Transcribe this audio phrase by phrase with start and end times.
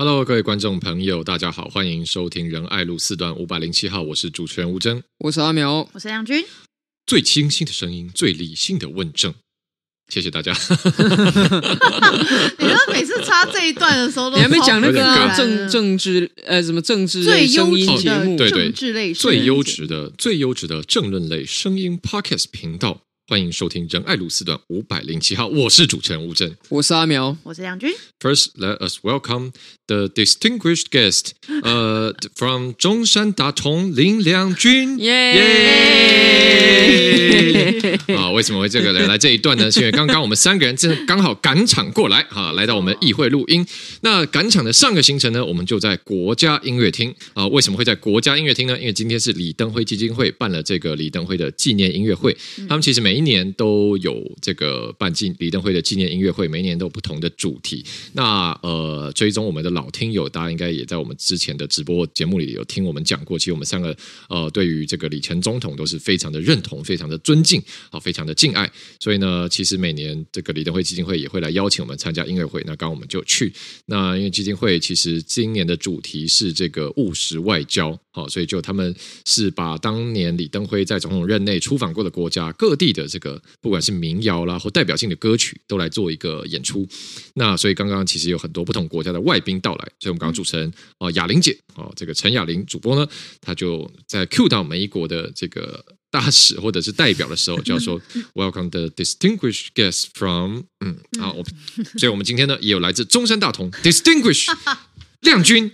[0.00, 6.44] Hello，各位观众朋友，大家好，欢迎收听仁爱路四段五百零七号，我是主持人吴峥，我是阿苗，我是杨君，
[7.04, 9.34] 最清新的声音，最理性的问政，
[10.06, 10.52] 谢谢大家。
[12.58, 23.02] 你知道每次插这一段的时候都，你还没讲那个、啊、政政政治呃什么政治最优质节目，对对，最优质的的最优质的政论类声音 Podcast 频道。
[23.30, 27.92] 欢迎收听仁爱路四段五百零七号，我是主持人吴正，我是阿苗，我是梁军。
[28.18, 29.52] First, let us welcome
[29.86, 31.32] the distinguished guest,
[31.62, 35.34] uh, from 中山大同林良军，耶
[37.76, 37.98] 耶！
[38.16, 39.70] 啊，为什么会这个来 来这一段呢？
[39.70, 43.66] 是因为刚刚我们三个人正刚好赶场过来，哈，来到我们议会录音。
[44.00, 47.46] 那赶场的上个行程呢，我们就在国家音乐厅啊。
[47.48, 48.78] 为什么会在国家音乐厅呢？
[48.78, 52.34] 因为今天是李登辉基金会办了这个李登辉的纪念音乐会，
[52.66, 57.84] 他们其实每一年都有这个办纪李登辉的纪念音乐会，每一年都有不同的主题。
[58.12, 63.36] 那呃，追踪我们的老听友，大家应该也在我们之前的直播节目里有听我们讲过。
[63.36, 63.96] 其实我们三个
[64.28, 68.70] 呃，对于这个李前总统都是非常的认同、非常的尊敬、好，非常的敬爱。
[69.00, 72.62] 所以呢，其实每年这个李登辉基金会也会来邀请我们参加音乐会。
[72.64, 73.52] 那刚刚我们就去。
[73.86, 78.92] 那因为基金会其实今年的主题是这个务实外交，好，所以就他们
[79.24, 83.06] 是把当年李登辉在总统任内出访过的国家各地的。
[83.06, 86.84] 这个不管是民谣啦或代表性的歌曲，都来做一个演出。
[87.34, 93.08] 那所以刚刚其实有很多不同国家的外宾到来，所以我们刚刚主持人啊雅玲姐哦这个陈雅玲主播呢，
[93.40, 98.00] 她就在 cue 到每一国的这个大使或者是代表的时候，就要说
[98.34, 101.44] Welcome the distinguished guests from 嗯好，我
[101.96, 104.52] 所以我们今天呢也有来自中山大同 distinguished
[105.20, 105.70] 亮君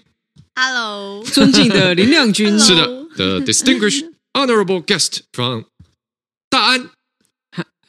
[0.54, 5.64] ，Hello，尊敬的林亮君，是的，the distinguished honorable guest from
[6.48, 6.90] 大安。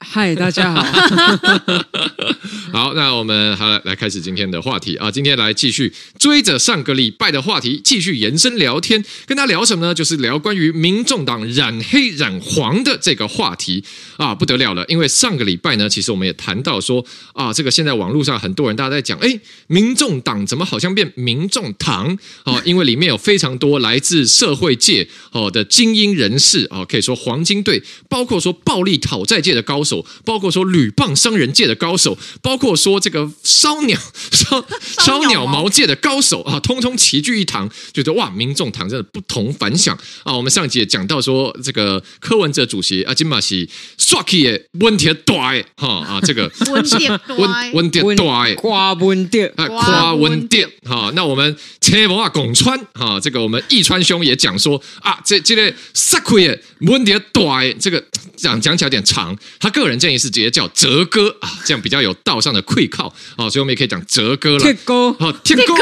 [0.08, 0.82] 嗨，大家好。
[2.72, 5.10] 好，那我们好来来开始今天的话题啊。
[5.10, 9.94] 今天来继续追着上个礼拜的话题继续延伸聊天，跟他聊什么呢？
[9.94, 13.84] 就是聊关于民众党染黑染黄的这个话题
[14.18, 14.86] 啊，不得了了。
[14.88, 22.62] 因为上个礼拜呢，其实我们也谈到说啊，这个现在网络上很多人大家在讲，哎，民众党怎么好像变民众糖啊？
[22.64, 29.95] 因为里面有非常多来自社会界哦的精英人士啊，可以说黄金队，包括说暴力讨债界的高手。
[30.24, 34.00] 包括说铝棒商人界的高手，包括说这个烧鸟
[34.32, 34.66] 烧
[35.04, 40.34] 烧鸟毛界的高手啊，通通齐聚一堂，觉得哇，民众堂真的不同凡响啊！
[40.34, 51.12] 我们上集也讲到说，这个柯文哲主席啊，金马西帅气的温铁大哈啊，这个 温铁温温铁大夸温铁啊夸温铁哈。
[51.16, 57.42] 那我们车模啊拱川哈，这个我们易川兄也讲说啊，这这个帅气的温铁大
[57.80, 58.04] 这个
[58.36, 64.60] 讲讲起来有点长，他个人建议是直接叫哲哥啊，这样比较有道上的愧靠哦，所以我们也可以讲哲哥了。
[64.60, 65.74] 铁哥，好，铁哥，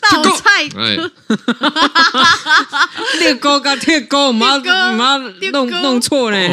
[0.00, 0.98] 道菜，哎，
[3.18, 5.18] 铁哥跟铁哥，唔好唔好
[5.52, 6.48] 弄弄错了，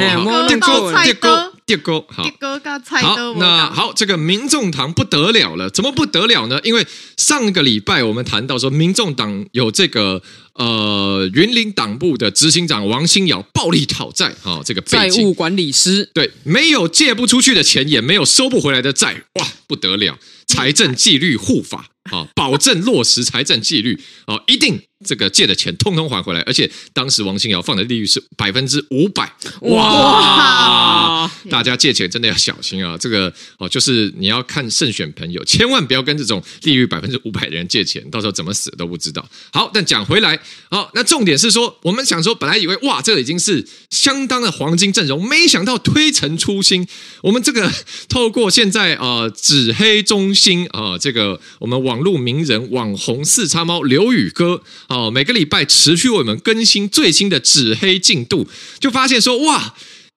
[0.48, 6.60] 铁哥，铁哥，铁哥，好，铁哥跟菜好，那好，这个民众党不得了了，怎么不得了呢？
[6.64, 6.86] 因为
[7.18, 10.22] 上个礼拜我们谈到说，民众党有这个。
[10.54, 24.82] 呃，云林党部的执行长王新尧暴力讨债，哈、哦，这个债务管理师，对，没有借不出去的钱，也没有收不回来的债，哇，不得了，财政纪律护法，啊、哦，保证落实财政纪律，啊、哦，一定。
[25.04, 31.28] 这个借的钱通通还回来，而且当时王新尧放的利率是百分之五百，哇！
[31.50, 32.96] 大家借钱真的要小心啊！
[32.96, 39.28] 这个哦，就是你要看慎选朋友，千万不要跟这种利率百分之五百的人借钱，到时候怎么死都不知道。
[39.52, 40.40] 好，但讲回来，
[40.70, 46.88] 好，那重点是说，我们想说，本来以为哇，这个已经是相当的黄金阵容，没想到推陈出新。
[47.24, 47.74] 我们这个
[48.08, 54.64] 透过现在啊，纸、呃、黑中心啊、呃，这个我们网网络名人网红四叉猫刘宇哥。
[54.88, 58.48] 哦，每个礼拜持续为我们更新最新的纸黑进度，
[58.80, 59.76] 就发现说哇，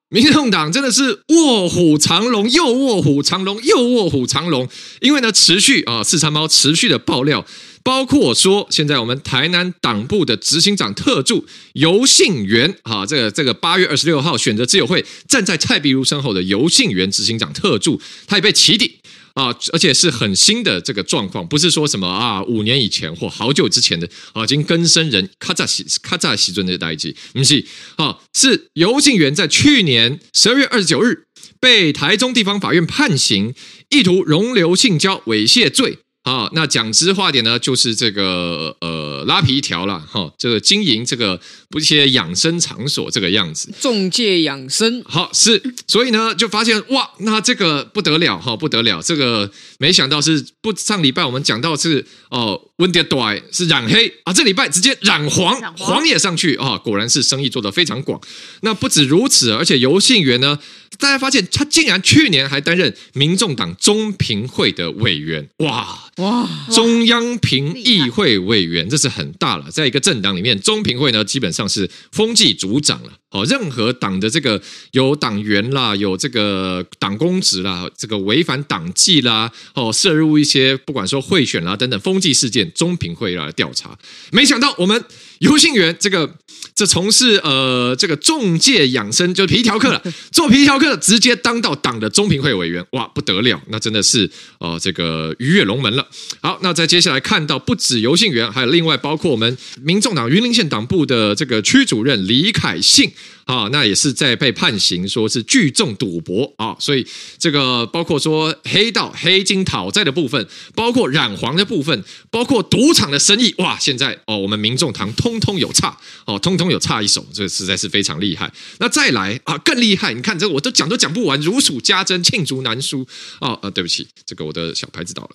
[0.08, 4.68] 民众党真的是卧虎藏龙，又卧虎藏龙，又卧虎藏龙。
[5.00, 7.44] 因为呢，持续啊，四叉猫持续的爆料，
[7.82, 19.00] 包括说现在我们台南党部的执行长特助游信元啊，这个这个八月二十六号选择自由会站在蔡壁如身后的游信元执行长特助，他也被起底。
[19.34, 27.64] 啊，而且是很新的这个状况，不是说什么啊五年以前或好久之前的啊，已经更生人卡扎西卡扎西尊的代际，不是
[27.96, 31.24] 啊，是游信元在去年十二月二十九日
[31.58, 33.54] 被台中地方法院判刑，
[33.90, 36.50] 意图容留性交猥亵罪啊。
[36.52, 39.14] 那讲直话点呢，就是这个呃。
[39.24, 41.40] 拉皮条了哈，这个经营这个
[41.70, 58.20] 不一些养生场所这个样子，中介养生，好是，所以呢就发现哇，那这个不得了哈，不得了，这个没想到是不上礼拜我们讲到是哦，温迪多是染黑啊，这礼拜直接染黄，染黄，黄也上去啊，果然是生意做得非常广。
[58.60, 60.58] 那不止如此，而且游信源呢，
[60.98, 73.12] 大家发现他竟然去年还担任民众党中评会的委员，哇哇，中央评议会委员，这是很大了，在一个政党里面，中评会呢基本上是风纪组长了。
[73.30, 74.62] 哦，任何党的这个
[74.92, 83.98] 有党员啦，有这个党公职啦，这个违反党纪啦，哦，涉入一些不管说贿选啦等等风纪事件，中评会要来调查。
[84.30, 85.04] 没想到我们
[85.44, 86.28] 游信源这个
[86.74, 90.02] 这从事呃这个中介养生就是皮条客了，
[90.32, 96.06] 做皮条客直接当到党的中评会委员，哇，不得了，那真的是呃这个鱼跃龙门了。
[96.40, 103.12] 好，那在接下来看到不止游信源，还有另外包括我们民众党云林县党部的这个区主任李凯信。
[103.44, 107.06] 啊，那也是在被判刑，说是聚众赌博啊，所以
[107.36, 115.96] 这个包括说黑道黑金讨债的部分，包括染黄的部分，包括赌场的生意，哇，现在哦，我们民众党通通通有差
[116.26, 118.52] 哦，通通有差一手，这实在是非常厉害。
[118.78, 123.06] 那再来啊，更厉害，你看这个我都讲都讲不完，如数家珍，罄竹难书
[123.40, 123.58] 哦。
[123.62, 125.30] 呃，对不起，这个我的小牌子倒了。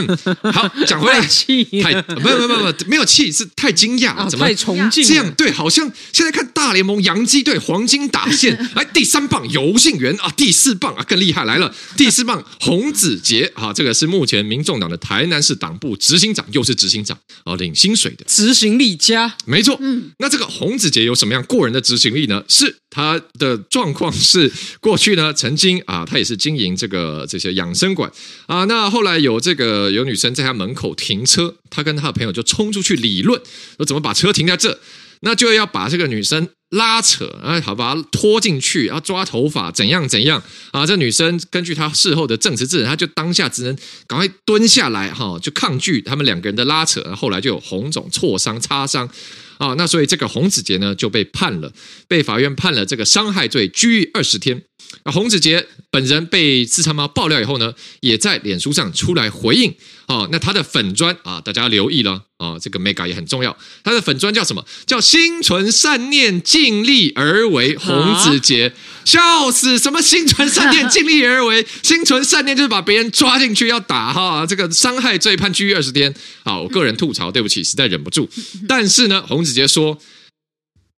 [0.52, 1.20] 好，讲回来，
[1.82, 5.30] 太没有没有没有没有气，是太惊讶了，怎么太崇敬这样？
[5.34, 7.38] 对，好像现在看大联盟洋基。
[7.48, 19.76] 队黄金打线，哎第三棒游信源啊，第四棒啊更厉害来了，第四棒洪子杰啊，这个是目前民众党的台南市党部执行长，又是执行长啊，领薪水的执行力佳，没错。
[19.80, 22.44] 嗯，那这个洪子杰有什么样过人的执行力呢？
[22.48, 28.10] 是他的状况是过去呢 曾经啊，他也是经营这个这些养生馆
[28.46, 33.40] 啊，那后来有这个有女生在他门口停车，他跟他的朋友就冲出去理论，
[33.76, 34.78] 说怎么把车停在这。
[35.20, 40.86] 那就要把这个女生拉扯，啊，好把她拖进去，然后抓头发，怎样怎样啊？
[40.86, 43.76] 这女生根据她事后的证词证，她就当下只能
[44.06, 47.02] 赶快蹲下来，哈，就抗拒他们两个人的拉扯。
[47.14, 49.08] 后来就有红肿、挫伤、擦伤
[49.56, 49.74] 啊。
[49.78, 51.72] 那所以这个洪子杰呢就被判了，
[52.06, 54.62] 被法院判了这个伤害罪，拘役二十天。
[55.02, 59.74] 啊，洪子杰本人被四川猫爆料以后呢，也在脸书上出来回应。
[60.08, 63.54] 哦，那他的粉砖啊，大家要留意了啊，这个 mega 也很重要。
[63.84, 64.64] 他的粉砖叫什么？
[64.86, 67.76] 叫心存善念，尽力而为。
[67.76, 68.72] 洪子杰，
[69.04, 69.78] 笑死！
[69.78, 71.66] 什么心存善念，尽力而为？
[71.84, 76.14] 心存善念就是把别人抓进去要打哈，这个伤害罪判拘役二十天。
[76.42, 78.28] 好，我个人吐槽，对不起，实在忍不住。
[78.66, 79.98] 但是呢，洪子杰说，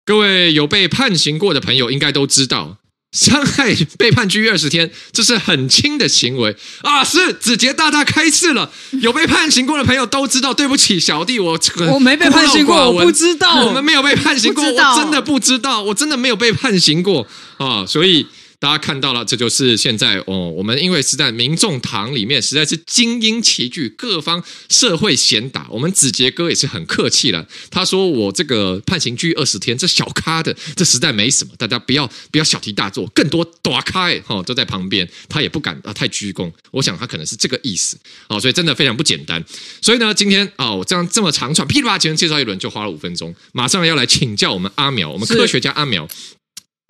[0.04, 2.78] 各位有被判刑过的朋友应该都知道。
[3.12, 7.02] 伤害被判拘役二十天，这是很轻的行为啊！
[7.02, 8.70] 是子杰大大开示了，
[9.00, 10.54] 有被判刑过的朋友都知道。
[10.54, 11.58] 对不起，小弟，我
[11.92, 13.66] 我没被判刑过，我不知道。
[13.66, 17.26] 我们没有被判刑过，我真的不知道，我真的没有被判刑过
[17.58, 17.84] 啊！
[17.86, 18.26] 所以。
[18.60, 20.50] 大家看到了，这就是现在哦。
[20.50, 25.66] 我们因为是在民众堂里面，实在是精英齐聚，各方社会贤达。
[25.70, 31.52] 我们子杰哥也是很客气了，他说：“我这个判刑拘二十天，这小咖的，这实在没什么。
[31.56, 36.52] 大家不要不要小题大做，更多大咖哈、哦、都在旁边，他也不敢啊太鞠躬。
[36.70, 37.96] 我想他可能是这个意思
[38.28, 39.42] 哦，所以真的非常不简单。
[39.80, 46.06] 所以呢，今天啊，我、这样这么长 串噼里啪啦介绍一轮，就花了五分钟，马上要来请教我们阿苗，我们科学家阿苗。”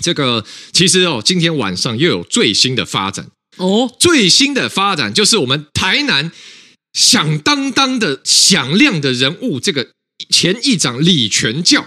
[0.00, 3.26] 这个其实哦，今天晚上又有最新的发展
[3.56, 3.90] 哦。
[3.98, 6.32] 最新的发展就是我们台南
[6.92, 9.88] 响当当的响亮的人物，这个
[10.30, 11.86] 前议长李全教，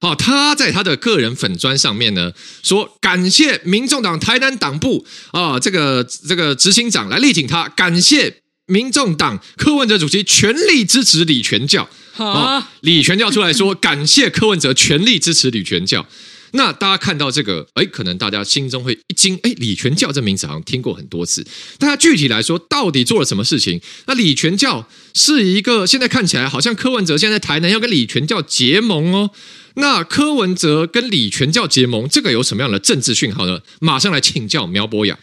[0.00, 11.88] 好，他在他的个人粉砖上面呢说，感谢民众党台南党部啊，这个这个执行长来力挺他，感谢民众党柯文哲主席全力支持李全教。
[12.16, 16.06] 啊，李全教出来说，感谢柯文哲全力支持李全教。
[16.54, 21.44] 那大家看到这个，哎，可能大家心中会一惊，哎，李全教这名字好像听过很多次。
[21.78, 23.80] 但他具体来说，到底做了什么事情？
[24.06, 29.30] 那李全教是一个现在看起来好像柯文哲现在台南要跟李全教结盟哦。
[29.76, 33.60] 那柯文哲跟李全教结盟，这个有什么样的政治讯号呢？
[33.80, 35.18] 马上来请教苗博雅。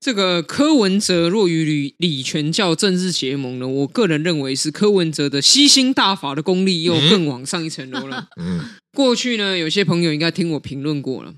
[0.00, 3.68] 这个柯文哲若与李李全教政治结盟呢？
[3.68, 8.26] 我个人认为是柯文哲的吸星大法的功力又更往上一层楼了。
[8.40, 11.34] 嗯，过去呢，有些朋友应该听我评论过了。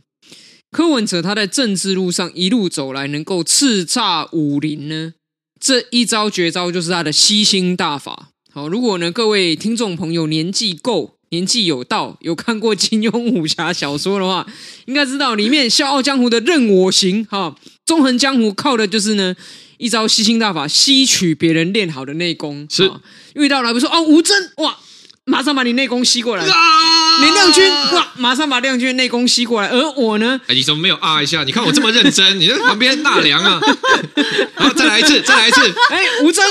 [0.70, 5.14] 柯文哲他在政治路上一路走来，能够叱咤武林呢，
[5.60, 8.30] 这一招绝招就是他的吸星大法。
[8.52, 11.14] 好，如果呢各位听众朋友年纪够。
[11.30, 14.46] 年纪有道，有看过金庸武侠小说的话，
[14.84, 19.34] 应该知道里面《笑傲江湖》的任我行，哈，纵横江湖靠的就是呢
[19.78, 22.68] 一招吸星大法，吸取别人练好的内功。
[22.70, 22.88] 是，
[23.34, 24.78] 遇到来不说哦，吴峥哇，
[25.26, 26.44] 马上把你内功吸过来。
[26.44, 27.20] 啊！
[27.22, 29.68] 林亮君哇，马上把亮君的内功吸过来。
[29.68, 30.38] 而我呢？
[30.46, 31.44] 哎，你怎么没有啊一下？
[31.44, 33.60] 你看我这么认真，你在 旁边纳凉啊！
[34.56, 35.60] 然后再来一次，再来一次。
[35.90, 36.44] 哎，吴峥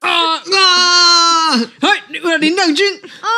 [0.00, 1.60] 啊啊！
[1.80, 2.02] 哎，
[2.40, 2.86] 林亮君
[3.20, 3.28] 啊！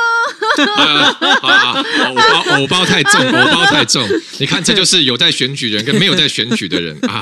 [0.76, 1.84] 啊啊！
[2.08, 4.06] 偶包偶包太重， 偶包太重。
[4.38, 7.20] 你看，这就是有在选举人跟没有在选举的人啊！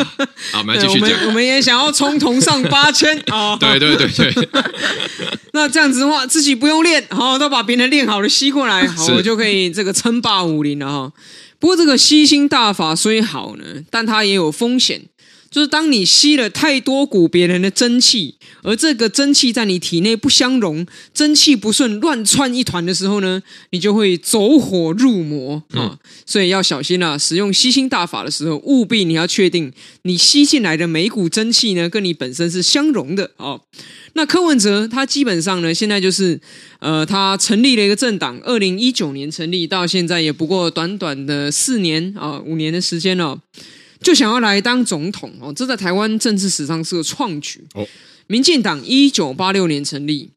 [0.53, 1.11] 好，我们来继续讲。
[1.27, 3.57] 我们也想要冲铜上八千啊！
[3.61, 4.49] 对对对对。
[5.55, 11.13] 那这样子的话，自己不用练，好，都把别人练好了吸过来， 好，我就可以这个称霸武林了哈。
[11.61, 15.03] 不过这个吸星大法虽好呢，但它也有风险，
[15.55, 18.35] 就是当你吸了太多股别人的真气，
[18.65, 20.85] 而这个真气在你体内不相容，
[21.15, 25.95] 真气不顺，乱窜一团的时候呢，你就会走火入魔啊。
[25.95, 33.61] 嗯、所以要小心啊，使用吸星大法的时候，务必你要确定你吸进来的每一股真气呢，跟你本身是相容的啊。
[34.15, 36.41] 那柯文哲他基本上呢，现在就是，
[36.81, 43.39] 呃，他成立了一个政党，二零一九年成立，到现在也不过短短的四年啊，五年的时间了，
[44.05, 47.85] 就想要来当总统哦，这在台湾政治史上是个创举哦。
[48.27, 50.31] 民进党一九八六年成立，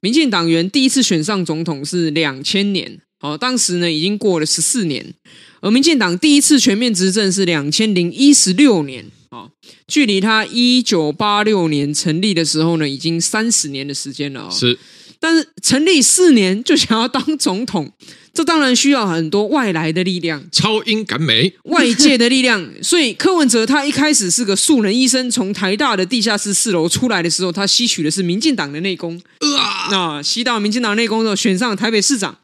[0.00, 5.14] 民进党员第一次选上总统是两千年，哦，当时呢已经过了十四年，
[5.60, 9.04] 而民进党第一次全面执政是两千零一十六年。
[9.30, 9.48] 哦，
[9.86, 14.50] 距离他一九八六年成立的时候呢，已经三十年的时间了哦。
[14.50, 14.76] 是，
[15.20, 17.92] 但是成立四年就想要当总统，
[18.32, 22.68] 这当然需要很多外来的力量，超英赶美，外界的力量。
[22.82, 29.20] 所以柯文哲他一开始是个素人医生，从台大的地下室四楼出来的时候，他吸取的是民进党的内功。
[29.58, 32.38] 啊，那吸到民进党内功之后，选上了台北市长。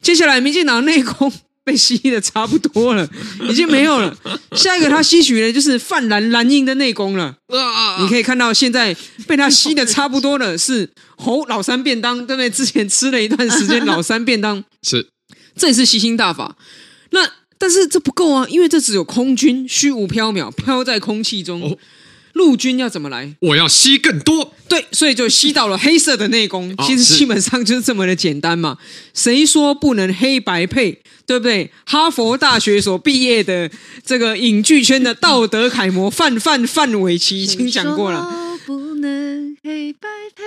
[0.00, 1.32] 接下来，民进党内功。
[1.66, 3.08] 被吸的差不多了，
[3.48, 4.14] 已经没有了。
[4.52, 7.34] 下一个他吸取的就是泛蓝蓝营的内功了。
[8.02, 8.94] 你可以看到，现在
[9.26, 12.50] 被他吸的差不多了，是侯老三便当，对不对？
[12.50, 15.08] 之前吃了一段时间老三便当， 是，
[15.56, 16.56] 这也是吸星大法。
[17.10, 21.62] 那但是这不够啊，因为这只有空军，虚无缥缈，飘在空气中。
[21.62, 21.78] 哦
[22.34, 23.36] 陆军要怎么来？
[23.38, 26.76] 我要吸更多，对，所以就吸到了黑色的内功。
[26.78, 28.76] 其实基本上就是这么的简单嘛。
[29.14, 31.00] 谁说不能黑白配？
[31.26, 31.70] 对不对？
[31.86, 33.70] 哈佛大学所毕业的
[34.04, 40.42] 这个影剧圈的道德楷模范范范玮琪已经讲过了，不能黑白配。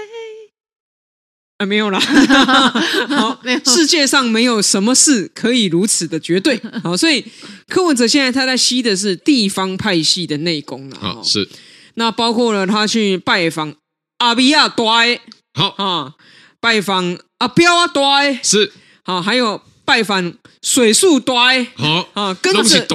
[1.57, 1.99] 啊，没有啦。
[3.09, 6.61] 好，世界上没有什么事可以如此的绝对。
[6.83, 7.25] 好，所以
[7.67, 10.97] 柯文哲现在他在吸的是地方派系的内功了。
[10.99, 11.49] 好，是。
[11.95, 13.73] 那包括了他去拜访
[14.19, 15.19] 阿比亚多埃，
[15.55, 16.13] 好啊，
[16.59, 18.71] 拜访阿彪阿多埃是
[19.03, 22.85] 好，还有拜访水树多埃，好啊，跟着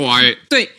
[0.48, 0.70] 对，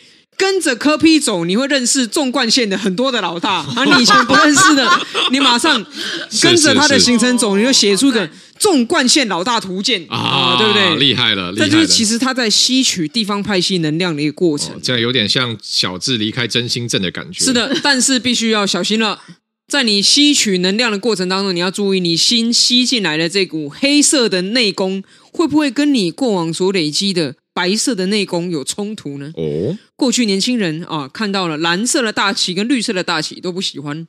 [0.44, 4.86] 跟着柯批走，你会认识纵贯线的很多的老大啊，你以前不认识的，
[5.32, 5.82] 你马上
[6.42, 8.28] 跟着他的行程走，你就写出个。
[8.56, 10.96] 纵贯线老大图鉴啊，对不对？
[10.96, 11.68] 厉害了，厉害了！
[11.68, 17.44] 这就是其实他在吸取地方派系能量的一个过程，这样有点像小智离开真心镇的感觉。
[17.44, 19.20] 是的，但是必须要小心了，
[19.66, 29.32] 在你吸取能量的过程当中，你要注意，你新吸进来的这股黑色的内功，会不会跟你过往所累积的白色的内功有冲突呢？
[29.36, 34.06] 哦，过去年轻人啊，看到了蓝色的大旗跟绿色的大旗都不喜欢。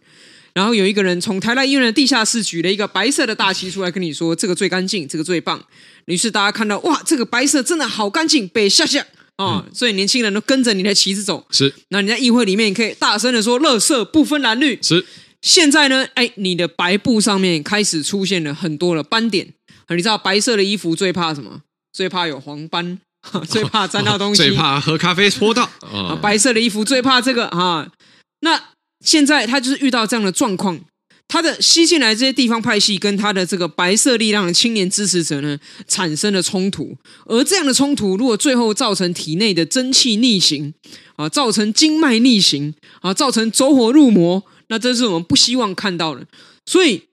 [0.55, 5.63] 然后有一个人从台大医院的地下室举了一个白色的大旗出来，跟你说这个最干净，这个最棒。
[6.05, 9.65] 于是大家看到哇，这个白色真的好干净，被下下啊！
[9.67, 11.45] 嗯、所以年轻人都跟着你的旗子走。
[11.51, 14.79] 是，那你在议会里面可以大声的说，乐色不分蓝绿。
[14.81, 15.05] 是，
[15.41, 19.53] 现在呢，哎，你的白布上面开始出现了很多的斑点。
[19.89, 21.61] 你知道白色的衣服最怕什么？
[21.91, 22.99] 最怕有黄斑，
[23.49, 25.63] 最怕沾到东西，最怕喝咖啡泼到。
[25.91, 27.89] 啊，白色的衣服最怕这个啊，
[28.41, 28.61] 那。
[29.03, 30.79] 现在他就是遇到这样的状况，
[31.27, 40.73] 他的吸进来这些地方派系跟他的这个白色力量的青年支持者呢，产生了冲突，而这样的冲突如果最后造成体内的真气逆行
[41.17, 46.25] 啊，造成经脉逆行啊，造成走火入魔，那这是我们不希望看到的。
[46.65, 47.03] 所以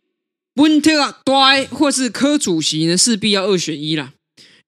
[0.54, 4.12] 温特多或是柯主席呢，势必要二选一啦。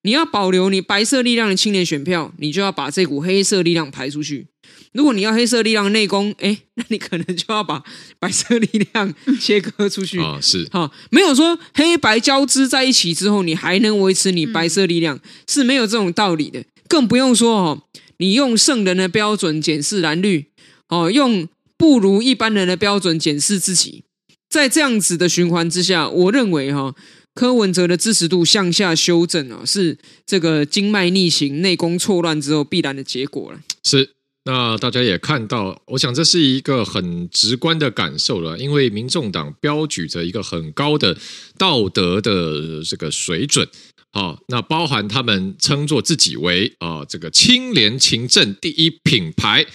[0.05, 4.45] 你要保留你白色力量的青年选票，你就要把这股黑色力量排出去。
[4.93, 7.83] 如果你要黑色力量内功，哎， 那你可能就要把
[8.19, 10.37] 白色力量切割出去啊。
[10.39, 15.19] 是，好，没有说黑白交织在一起之后，你还能维持你白色力量，
[15.49, 16.63] 是没有这种道理的。
[16.87, 17.81] 更不用说哦，
[18.17, 20.45] 你用圣人的标准检视蓝绿，
[20.89, 24.03] 哦，用不如一般人的标准检视自己，
[24.47, 26.93] 在这样子的循环之下，我认为哈，
[27.35, 33.59] 柯文哲的支持度向下修正啊，是这个经脉逆行、内功错乱之后必然的结果了。
[33.83, 34.09] 是。
[34.47, 41.17] 那大家也看到，我想这是一个很直观的感受了，因为民众党标举着一个很高的
[41.57, 43.67] 道德的这个水准，
[44.11, 49.65] 好，那包含他们称作自己为啊这个清廉勤政第一品牌。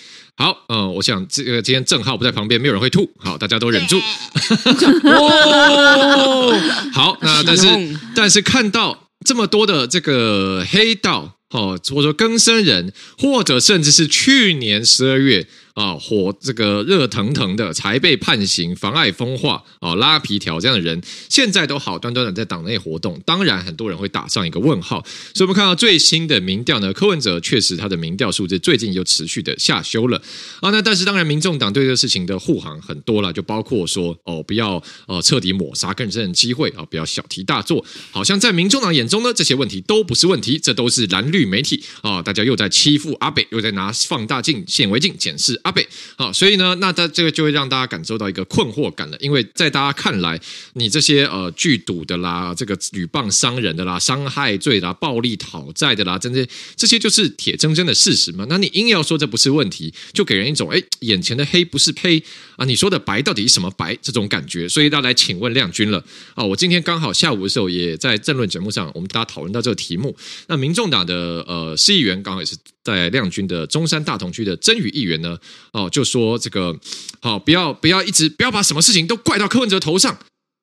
[0.40, 3.99] 好，嗯，我想这个今天郑浩不在旁边，没有人会吐，好，大家都忍住。
[5.04, 6.59] 哦，
[6.94, 7.66] 好，那但是
[8.14, 11.37] 但是看到这么多的这个黑道。
[11.50, 15.49] 哦，或者说更生人，或者甚至是去年十二月。
[15.80, 25.02] 啊，火这个热腾腾的才被判刑，妨碍风化啊，拉皮条这样的人，现在都好端端的在党内活动，当然很多人会打上一个问号。
[25.34, 30.20] 所以我们看到最新的民调呢，柯文哲确实他的民调数字最近又持续的下修了
[30.60, 30.68] 啊。
[30.68, 37.82] 那但是当然，民众党对这个事情的护航很多了，就包括说哦，不要呃彻底抹杀更生人机会啊，不要小题大做。
[38.10, 45.58] 好像在民众党眼中呢，这些问题都不是问题，这都是蓝绿媒体啊，大家又在欺负阿北，又在拿放大镜、显微镜检视。
[45.64, 45.86] 阿北，
[46.16, 50.40] 好，所以呢，那他这个就会让大家感受到一个困惑感了，因为在大家看来，
[50.74, 56.46] 你这些呃剧赌的啦，这个女棒伤人的啦，伤害罪啦，暴力讨债的啦，这些
[56.76, 58.46] 这些就是铁铮铮的事实嘛。
[58.48, 62.22] 那你硬要说这不是问题，就给人一种哎，眼前的黑不是黑
[62.60, 64.68] 啊，你说的白到底是什么白这种感觉。
[64.68, 70.14] 所以要来请问亮君了啊，我今天刚好下午的时候也在政论节目上，我们大家讨论到这个题目。
[70.48, 72.54] 那民众党的呃市议员刚好也是。
[72.82, 75.36] 在亮君的中山大同区的曾宇议员呢，
[75.74, 76.74] 哦，就说这个
[77.20, 80.18] 好，不要不要一直不要把什么事情都怪到柯文哲头上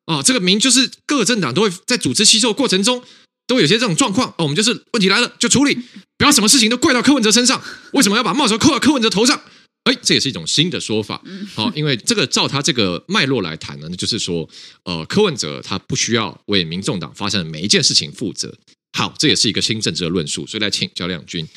[0.05, 3.03] 啊，这个民就是各政党都会在组织吸收过程中
[3.45, 5.75] 都有些这种状况哦，我们就是问题来了就处理，
[6.17, 7.61] 不要什么事情都怪到柯文哲身上，
[7.93, 9.39] 为什么要把帽子扣到柯文哲头上？
[9.87, 11.23] 哎，这也是一种新的说法，
[11.55, 14.47] 好，因为这个照他这个脉络来谈呢，那就是说，
[14.83, 18.53] 呃，柯文哲他不需要为民众党发生的每一件事情负责，
[18.97, 21.47] 好，这也是一个新政治的论述，所以来请教亮君。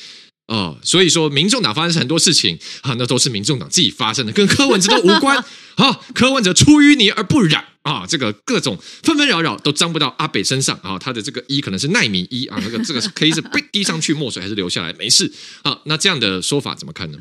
[0.51, 5.43] 哦，所以说，民众党发生很多事情啊，那都是民众党自己发生的，跟柯文哲都无关。
[5.79, 10.99] 好，柯文哲出淤泥而不染啊，这个各种纷纷扰扰都沾不到阿北身上啊。
[10.99, 15.79] 他的这个一可能是奈米一啊，那个这个可以是被滴上去，墨水还是流下来，没事啊。
[15.85, 17.19] 那这样的说法怎么看呢？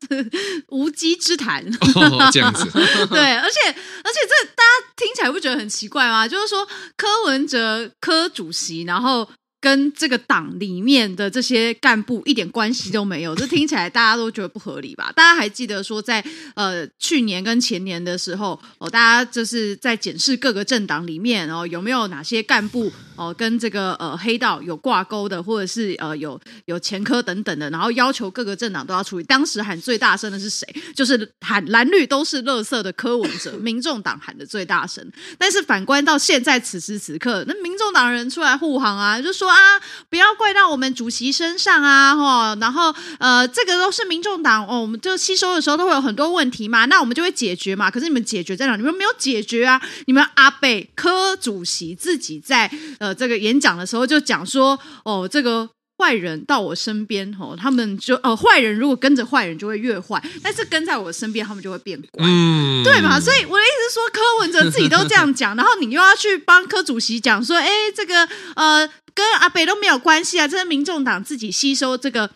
[0.68, 1.64] 无稽之谈。
[1.80, 2.68] 哦，这样子。
[3.08, 6.28] 对，而且而且这大家听起来不觉得很奇怪吗？
[6.28, 9.26] 就是说柯文哲柯主席，然后。
[9.60, 15.12] 跟这个党里面的这些干部一点关系都没有，这听起来大家都觉得不合理吧？
[15.14, 29.24] 大家还记得说在，呃去年跟前年的时候，哦，大家就是在检视各个政党里面哦有没有哪些干部哦跟这个呃黑道有挂钩的，或者是呃有有前科等等的，然后要求各个政党都要处理。
[29.24, 30.66] 当时喊最大声的是谁？
[30.96, 35.06] 就是喊蓝绿都是垃圾的柯文哲，民众党喊的最大声。
[35.36, 39.49] 但是反观到现在此时此刻，那民众党人出来护航啊，就说。
[39.50, 39.80] 啊！
[40.08, 42.16] 不要怪到我们主席身上啊！
[42.16, 47.90] 哈，然后呃，这个都是民众党哦，我们就吸收的时候都会有很多问题嘛，那我们就会解决嘛。
[47.90, 48.76] 可是你们解决在哪？
[48.76, 49.80] 你们没有解决啊！
[50.06, 55.68] 你们阿贝科主席自己在呃这个演讲的时候就讲说，哦，这个
[56.00, 63.20] 坏人到我身边哦，他们就呃坏人如果跟着坏人就会越坏，但是跟在我身边他们就会变乖，嗯，对嘛？
[63.20, 68.88] 所以我的意思是说，柯文哲自己都这样讲，然后你又要去帮柯主席讲说，哎，这个呃。
[69.12, 70.46] 跟阿北都没有关系啊！
[70.46, 72.30] 这是民众党自己吸收这个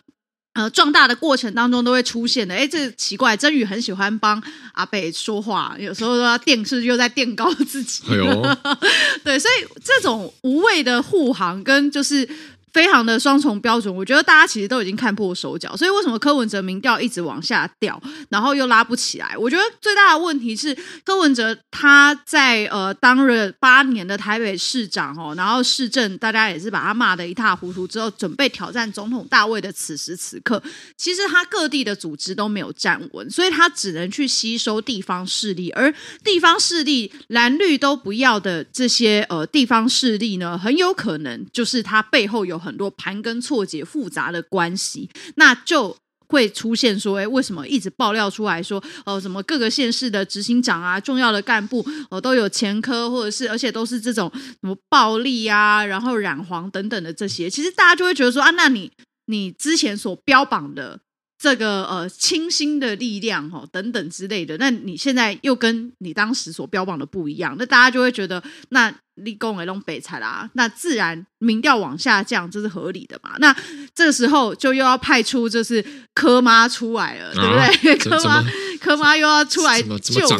[0.54, 2.54] 呃壮大的过程当中都会出现的。
[2.54, 8.02] 哎，这奇怪，曾宇很喜欢帮阿北说话，有时候他电视又在垫高自己。
[8.10, 8.56] 哎呦，
[9.24, 12.28] 对，所以这种无谓的护航跟就是。
[12.74, 19.36] 非常的双重标准，我觉得大家其实都已经看破手脚，所以为什么柯文哲民调一直往下掉，然后又拉不起来？
[19.38, 30.60] 我觉得最大的问题是柯文哲他在呃当了八年的台北市长哦，然后市政大家也是把他骂得一塌糊涂，之后准备挑战总统大位的此时此刻，
[30.96, 42.60] 其实他各地的组织都没有站稳，所以他只能去吸收地方势力，而地方势力蓝绿都不要的这些呃地方势力呢，很有可能就是他背后有。
[42.64, 45.96] 很多盘根错节、复杂的关系，那就
[46.26, 58.90] 会出现说：哎，为什么一直爆料出来说，哦、什么各个县市的执行长啊、重要的干部哦、都有前科，或者是而且都是这种什么暴力啊，然后染黄等等的这些，其实大家就会觉得说：啊，那你
[59.26, 60.98] 你之前所标榜的
[61.44, 68.94] 这个呃清新的力量哈、哦、等等之类的，那你现在又跟你当时所标榜的不一样，那大家就会觉得那。
[69.18, 73.36] 立功为弄北菜啦，那自然民调往下降，这是合理的嘛？
[73.38, 73.54] 那
[73.94, 77.54] 这个时候就又要派出就是柯妈出来了，啊、对不
[77.86, 77.94] 对？
[78.10, 78.42] 柯妈
[78.84, 79.88] 柯妈又要出来救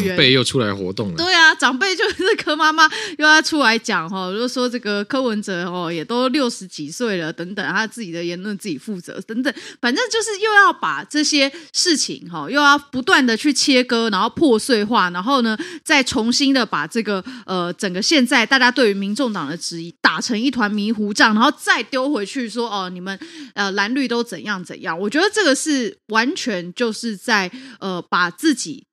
[0.01, 1.17] 援，长辈又出来活动了。
[1.17, 23.19] 对啊，长辈就是柯妈妈又要出来讲哈，就说这个柯文哲哦也都六十几岁了，等等，他自己的言论自己负责等等，反正就是又要把这些事情哈，又要不断的去切割，然后破碎化，然后呢再重新的把这个呃整个现在大家对于民众党的质疑打成一团迷糊仗，然后再丢回去说哦你们
[23.55, 28.87] 呃蓝绿都怎样怎样，我觉得这个是完全就是在呃把自己。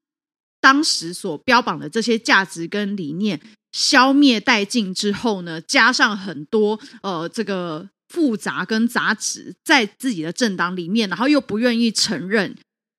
[0.59, 12.55] 当时所标榜的这些价值跟理念消灭殆尽之后呢，加上很多呃这个复杂跟杂质在自己的政党里面，然后又不愿意承认，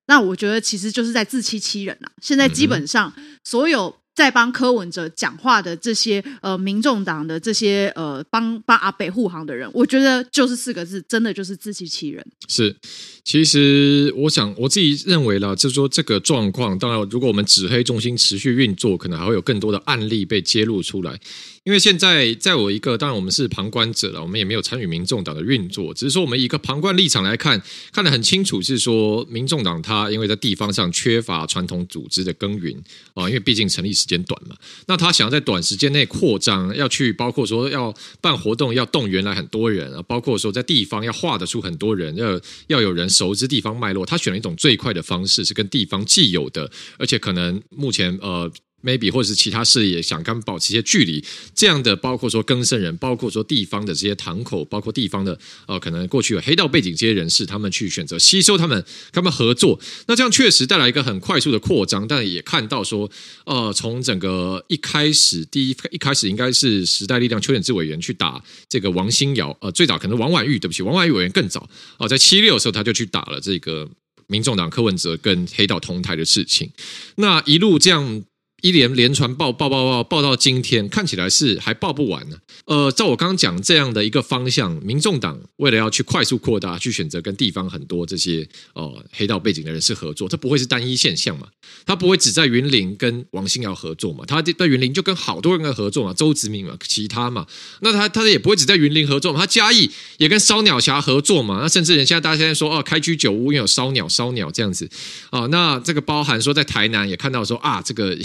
[0.06, 2.10] 那我觉得其实就是在自欺欺人了。
[2.20, 4.01] 现在基本上所有。
[4.14, 12.24] 在帮柯文哲讲话的这些呃，民众党的这些呃，帮帮阿北护航的人，我觉得就是四个字，真的就是自欺欺人。
[12.48, 12.76] 是，
[13.24, 21.18] 其实我想我自己认为啦，就是说这个状况，当然如果我们指黑中心持续运作，可能还会有更多的案例被揭露出来。
[21.64, 32.76] 因为现在在我一个，当然我们是旁观者了，我们也没有参与民众党的运作，只是说我们一个旁观立场来看，看得很清楚，是说民众党它因为在地方上缺乏传统组织的耕耘
[33.14, 34.56] 啊，因为毕竟成立时间短嘛，
[34.88, 48.50] 那他想要在短时间内扩张，要去包括说要办活动，要动员来很多人啊，包括说在地方要画得出很多人，要要有人熟知地方脉络，他选了一种最快的方式，是跟地方既有的，而且可能目前呃。
[48.82, 63.10] Maybe 或者是其他势力想跟保持一些距离，这样的包括说更生人，包括说地方的这些堂口，包括地方的呃可能过去有黑道背景这些人士，他们去选择吸收他们，跟他们合作，那这样确实带来一个很快速的扩张，但也看到说
[63.44, 71.68] 呃从整个一开始第一一开始应该是时代力量邱显智委员去打这个王新尧，呃最早可能王婉玉，对不起，王婉玉委员更早
[71.98, 73.88] 哦、在七六的时候他就去打了这个
[74.26, 76.68] 民众党柯文哲跟黑道同台的事情，
[77.16, 78.24] 那一路这样。
[78.62, 82.36] 一连连传报报报报报到今天，看起来是还报不完呢。
[82.64, 91.48] 呃，照我刚刚讲这样的一个方向，民众党为了要去快速扩大，去选择跟地方很多这些呃黑道背景的人士合作，这不会是单一现象嘛？
[91.84, 94.24] 他不会只在云林跟王兴尧合作嘛？
[94.24, 97.44] 他在云林就跟好多人的合作嘛，周子明嘛，其他嘛，
[97.80, 99.40] 那他他也不会只在云林合作嘛？
[99.40, 101.58] 他嘉义也跟烧鸟侠合作嘛？
[101.60, 104.88] 那甚至人现在大家现在说哦，开居酒屋因为有烧鸟烧鸟这样子
[105.30, 108.16] 啊、那这个包含说在台南也看到说啊这个。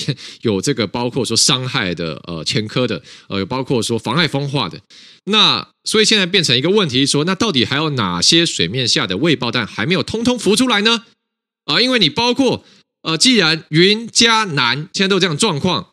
[0.41, 4.79] 有这个包括说伤害的呃前科的呃，有包括说妨碍风化的，
[5.25, 11.05] 那所以现在变成一个问题说，那到底还有哪些水面下的未爆弹还没有通通浮出来呢？
[11.65, 12.63] 啊、因为你包括
[13.01, 15.89] 呃，既然云嘉南现在都有这样状况，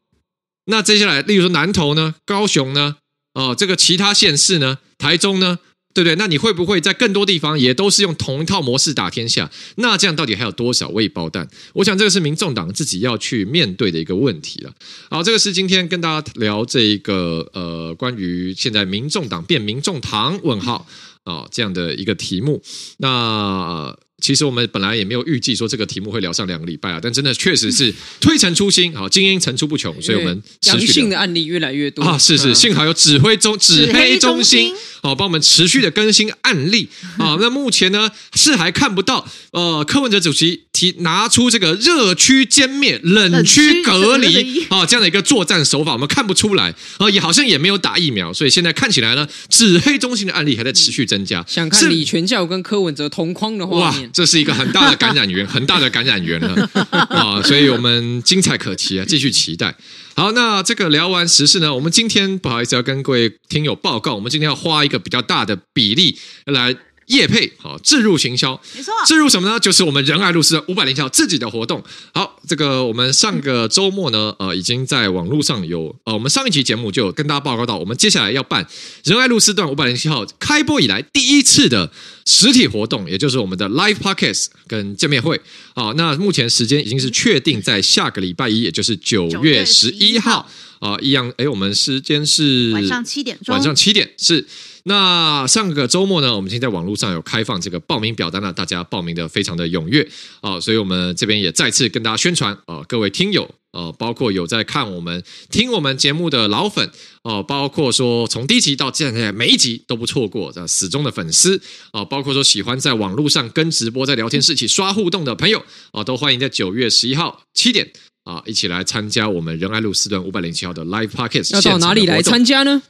[0.66, 2.96] 那接下来例如说南投呢、高雄呢、
[3.34, 5.58] 哦、呃，这个其他县市呢、台中呢？
[5.94, 6.16] 对不对？
[6.16, 9.50] 那你会不会在更多地方也都是用同一套模式打天下？
[9.76, 11.48] 那这样到底还有多少未爆弹？
[11.72, 14.74] 我想这个是民众党自己要去面对的一个问题了。
[15.08, 20.86] 好，这个是今天跟大家聊这一个呃，关于现在民众党变民众堂问号
[21.22, 22.60] 啊这样的一个题目。
[22.98, 23.96] 那。
[24.16, 34.72] 呃其实我们本来也没有预计说这个题目会聊上两个礼拜啊，但真的确实是 推陈出新，好，精英层出不穷，所以我们阳性的案例越来越多啊，是是，幸好有指挥中指挥中心，
[35.02, 37.36] 好，帮我们持续的更新案例 啊。
[37.40, 51.44] 那目前呢是还看不到呃柯文哲主席提拿出这个热区歼灭、冷区隔离啊这样的一个作战手法，我们看不出来啊，也好像也没有打疫苗，所以现在看起来呢，指黑中心的案例还在持续增加。
[51.46, 54.10] 想看李全教跟柯文哲同框的画面。
[54.14, 56.70] 这是一个很大的感染源， 很大的感染源了
[57.10, 57.42] 啊！
[57.42, 59.74] 所以我们精彩可期啊，继续期待。
[60.14, 66.74] 好，那这个聊完时事呢，我们今天不好意思要跟各位听友报告，我们今天要花一个比较大的比例来。
[67.06, 69.60] 业配好，置入行销，没错，置入什么呢？
[69.60, 71.82] 就是我们仁爱路四段五百零七号自己的活动。
[72.12, 78.66] 好，这个我们上个周末呢，呃，已经在网络上有，呃，我们上一期节目就有跟大家报告到，我们接下来要办
[79.04, 81.90] 仁爱路四段五百零七号开播以来第一次的
[82.24, 85.40] 实体活动，也就是我们的 Live Podcast 跟见面会。
[85.74, 90.48] 好，那目前时间已经是确定在下个礼拜一，也就是九月十一号。
[90.80, 94.46] 啊，一样，哎，我们时间是晚上七点钟，晚上七点是。
[94.86, 100.06] 那上个周末呢，我们现在网络上有开放这个报名表单了，大家报名的非常的踊跃
[100.42, 106.90] 啊，所以我们这边也再次跟大家宣传啊，各位听友啊，包括有在看我们听我们节目的老粉
[107.22, 117.90] 啊，包括说从第一集到现在每一集都不错过的死忠的粉丝啊，包括说喜欢在网络上跟直播在聊天室一起刷互动的朋友啊，都欢迎在九月十一号七点
[118.24, 121.54] 啊，一起来参加我们仁爱路四段五百零七号的 Live Podcast。
[121.54, 122.82] 要到哪里来参加呢？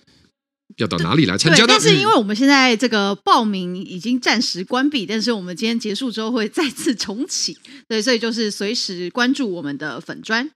[0.77, 10.51] 要到哪里来参加但是因为我们现在这个报名已经暂时关闭，但是我们今天结束之后会再次重启，对，所以就是随时关注我们的粉专。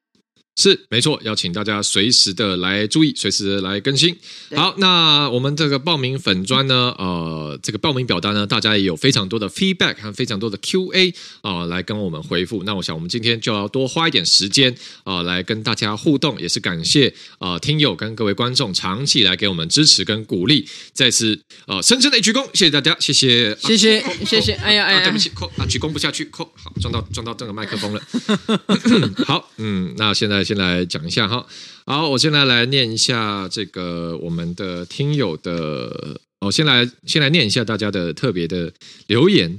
[0.59, 4.17] 是没错，要请大家随时的来注意，随时来更新。
[4.57, 12.65] 好，那我们这个报名粉砖呢，呃，这个报名表单呢，大家也有非常多的 feedback 和非常多的 QA 啊、呃，来跟我们回复。
[12.65, 17.07] 那我想我们今天就要多花一点时间啊、呃，来跟大家互动，也是感谢
[17.39, 24.55] 啊、呃、听友跟各位观众长期以来给我们支持跟鼓励，再次呃深深的一鞠躬，谢谢大家，谢谢，谢谢，啊、谢谢。
[24.55, 28.03] 哎呀哎呀，对不起，扣啊，鞠躬不下去，扣，好，撞到撞到这个麦克风了。
[29.25, 30.48] 好，嗯，那现在。
[30.49, 31.47] 先来讲一下哈，
[31.85, 38.73] 好，我现在来念一下这个我们的听友的，哦，先来先来念一下大家的特别的
[39.09, 39.59] 留言。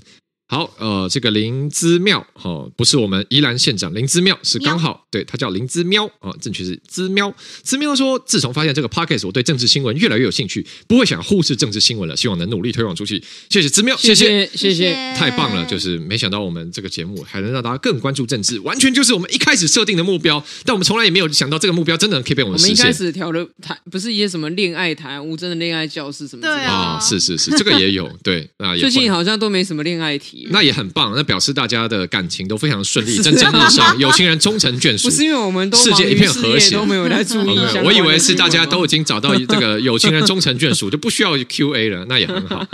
[0.52, 7.32] 好，呃，这个林姿妙，哈、哦，不是我们宜兰县长林姿妙，是刚好，对，他叫林芝喵，啊、哦，正确是芝喵。
[7.64, 13.24] 芝喵说，自从发现这个 podcast，我对政治新闻越来越有兴趣，不会想忽视政治新闻了，希望能努力推广出去。
[13.48, 22.74] 谢谢芝喵，谢谢，谢谢，太棒了，就是没想到我们这个节目还能让大家更关注政治，完全就是我们一开始设定的目标，但我们从来也没有想到这个目标真的可以被我们实现。
[22.74, 30.39] 我们一开始调的台不是一些什么恋爱台，无真的恋爱教室什么的对啊、哦，是是是，这个也有，对啊，最近好像都没什么恋爱题。
[30.50, 35.10] 那也很棒，那表示大家的感情都非常顺利，蒸蒸日上，有情人终成眷属。
[35.10, 37.84] 不是因为我们都世界一片和谐，都没有在注意、嗯。
[37.84, 42.66] 我以为是大家都已经找到这个有情人终成眷属，就不需要 Q A 了，那也很好。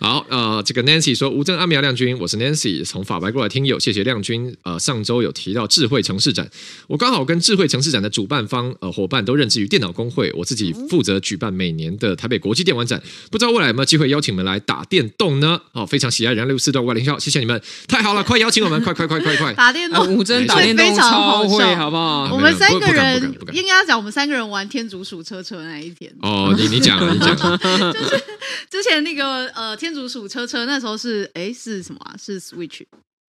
[0.00, 4.56] 好，呃，这个 Nancy 说：“吴正阿苗亮君，我是 Nancy，从法白过来听友，谢谢亮君。
[4.62, 6.48] 呃，上周有提到智慧城市展，
[6.86, 15.60] 我刚好跟智慧城市展的主办方呃伙伴都任职于电脑工会，我自己负责举办每年的台北国际电玩展，不知道未来有没有机会邀请你们来打电动呢？
[15.72, 19.52] 哦，非常喜爱燃六四段外凌霄，谢谢你们。”太好了，快邀请我们， 快快快快快！
[19.54, 22.30] 打电动，吴真打电动超会，好不好？
[22.32, 23.22] 我们三个人
[23.52, 26.12] 应该要讲我们三个人玩天竺鼠车车那一天。
[26.22, 27.36] 哦，你你讲，你讲，
[27.92, 28.24] 就是
[28.70, 32.14] 之前那个呃天竺鼠车车那时候是哎是什么啊？
[32.20, 32.82] 是 Switch。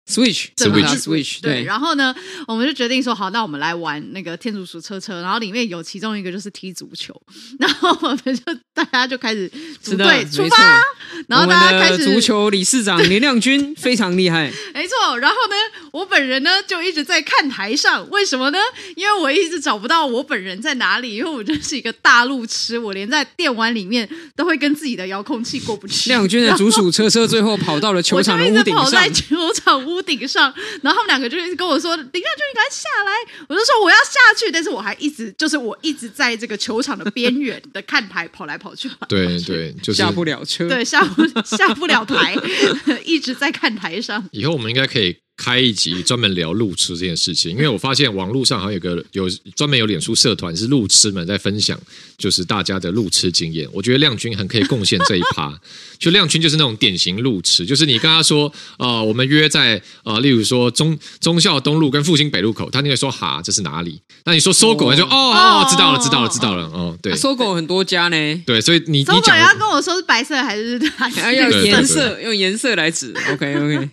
[0.08, 2.14] Switch，Switch，对，然后呢，
[2.46, 7.14] 我们就决定说，好，那我们来玩那个天竺鼠车车，然后里面有其中一个就是踢足球，
[7.58, 8.42] 然后我们就
[8.72, 9.50] 大家就开始
[9.82, 10.80] 组队出发，
[11.26, 15.54] 然后大家开始足球理事长林亮君 非常厉害，没错，然后呢，
[15.92, 18.58] 我本人呢就一直在看台上，为什么呢？
[18.96, 26.08] 因为我一直找不到我本人在哪里，因为我就是一个大路痴，我连在电玩里面都会跟自己的遥控器过不去。
[26.08, 29.97] 亮君的竹鼠车车最后跑到了球场的屋顶上，跑在球场屋。
[29.98, 33.12] 屋顶上，然后他们两个就一直跟我说：“林亮君，你赶快下来！”
[33.48, 38.88] 我就说：“我要下去。”但是我还一直就是我一直在这个球场的边缘的看台跑来跑去。
[39.08, 42.34] 对对，就是下不了车，对，下不 下不了台，
[43.04, 44.28] 一直在看台上。
[44.32, 45.16] 以后我们应该可以。
[45.38, 51.78] 开一集专门聊路痴这件事情，因为我发现网络上好像有个有专门有脸书社团是路痴们在分享，
[52.18, 53.66] 就是大家的路痴经验。
[53.72, 55.56] 我觉得亮君很可以贡献这一趴，
[55.98, 64.00] 就亮君就是那种典型路痴，就是你跟他说，呃，我们约在呃，例如说中中孝东路跟复兴北路口，他那个说哈，这是哪里？
[64.24, 73.88] 那你说搜狗，他就哦哦，知道了，知道了，知道了，哦，对，搜狗很多家呢，对，所以你搜狗要跟我说是白色还是还要颜色， 用颜色来指，OK OK，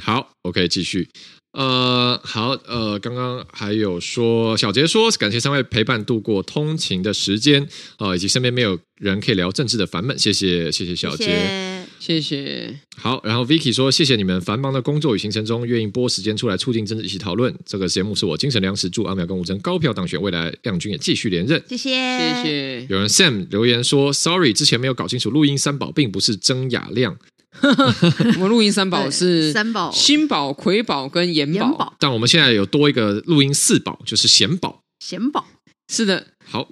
[0.00, 0.68] 好，OK。
[0.68, 1.08] 继续，
[1.52, 7.66] 呃，好，呃，刚刚还有说，小杰说感谢三位陪伴度过通勤的时间，
[7.98, 12.78] 呃，以及身边没有人可以聊政治的烦闷，谢谢，谢谢小杰，谢谢。
[12.96, 22.86] 好，然后 Vicky 说，谢谢你们繁忙的工作与行程中愿意拨时间出来促进政治一起讨论，这个节目是我精神粮食，祝阿苗跟吴征高票当选，未来亮君也继续连任，谢谢，谢谢。
[22.90, 27.16] 有人 Sam 留言说，Sorry，之前没有搞清楚，录音三宝并不是曾雅亮。
[28.36, 34.82] 我们录音三宝是三宝，鑫宝、魁宝跟盐宝，但我们现在有多一个录音四宝，就是贤宝。
[35.00, 35.46] 贤宝。
[35.92, 36.68] 是的，好。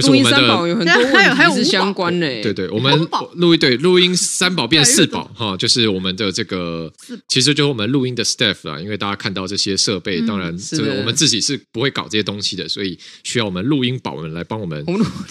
[0.00, 2.92] 就是我们的有很多问题是相关的，对对，我们
[3.34, 6.92] 录音对录音三宝变四宝哈，就是我们的这个，
[7.26, 8.78] 其实就是我们录音的 staff 啦。
[8.78, 14.84] 因为大家看到这些设备，当然这个我们自己是不会搞这些东西的，所以需要我们录音宝们来帮我们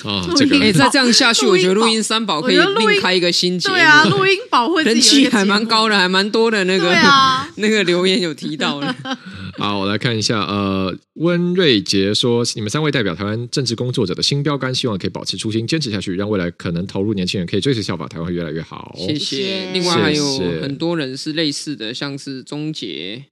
[0.04, 0.28] 啊。
[0.36, 3.76] 这个哎，再这样下去，我觉得录音三宝可以另开一个新节目。
[3.76, 6.94] 对啊，录音宝会 人气还蛮高的，还蛮多的那个
[7.56, 8.94] 那个留言有提到的。
[9.58, 10.42] 好，我来看一下。
[10.42, 19.72] 呃，温瑞杰说：“你们三位代表台湾政治工作者的新标杆，希望可以保持初心，坚持下去，让未来可能投入年轻人可以追随效法，台湾会越来越好。”谢谢。
[19.72, 23.26] 另外还有很多人是类似的，像是钟杰。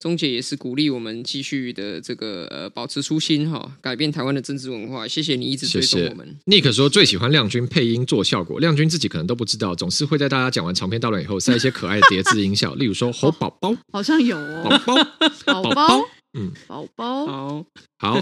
[0.00, 5.06] 钟杰也是鼓励我们继续的这个呃保持初心哈，改变台湾的政治文化。
[5.06, 6.38] 谢谢你一直追踪我们。
[6.46, 16.00] Nick 说最喜欢亮君配音做效果，亮君自己可能都不知道，总是会在大家讲完长篇大论以后塞一些可爱的叠字音效，例如说“猴宝宝”，好像有哦，宝宝， 宝宝，
[16.32, 17.66] 嗯，宝宝好，
[17.98, 18.20] 好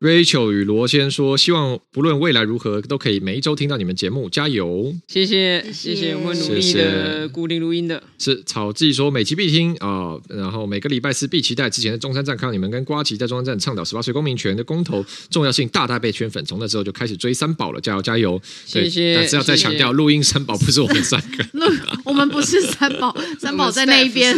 [0.00, 4.94] ，Rachel 与罗先说，希望不论未来如何，都可以每一周听到你们节目，加油！
[5.08, 8.00] 谢谢谢谢我会努力的固定录音的。
[8.16, 11.68] 是草记说每期必听啊、哦，然后每个礼拜四必期待。
[11.68, 16.44] 之前的中山站看到你们跟瓜吉在中山站倡导十八岁公民权的公投重要性，大大被圈粉。
[16.44, 18.40] 从那之后就开始追三宝了，加油加油！
[18.64, 19.16] 谢谢。
[19.16, 21.66] 但是要再强调，录音三宝不是我们三个， 录
[22.04, 24.32] 我们不是三宝， 三宝在那一边。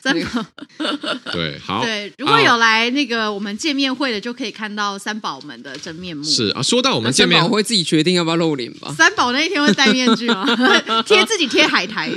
[0.00, 0.46] 三宝
[1.32, 6.22] 对，好对，如果有来那个我们见面会的，就可以看到三宝们的真面目。
[6.22, 8.94] 是啊，说到我们见面，我会自己决定要不要露脸吧？
[8.96, 10.46] 三宝那一天会戴面具吗？
[11.04, 12.12] 贴自己贴海苔。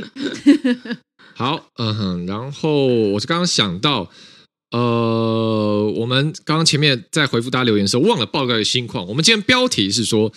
[1.35, 4.07] 好，嗯哼，然后我是刚刚想到，
[4.69, 9.07] 呃，我们刚刚前面在回复大家留言的时候，忘了报告一个新况。
[9.07, 10.31] 我们今天标题是说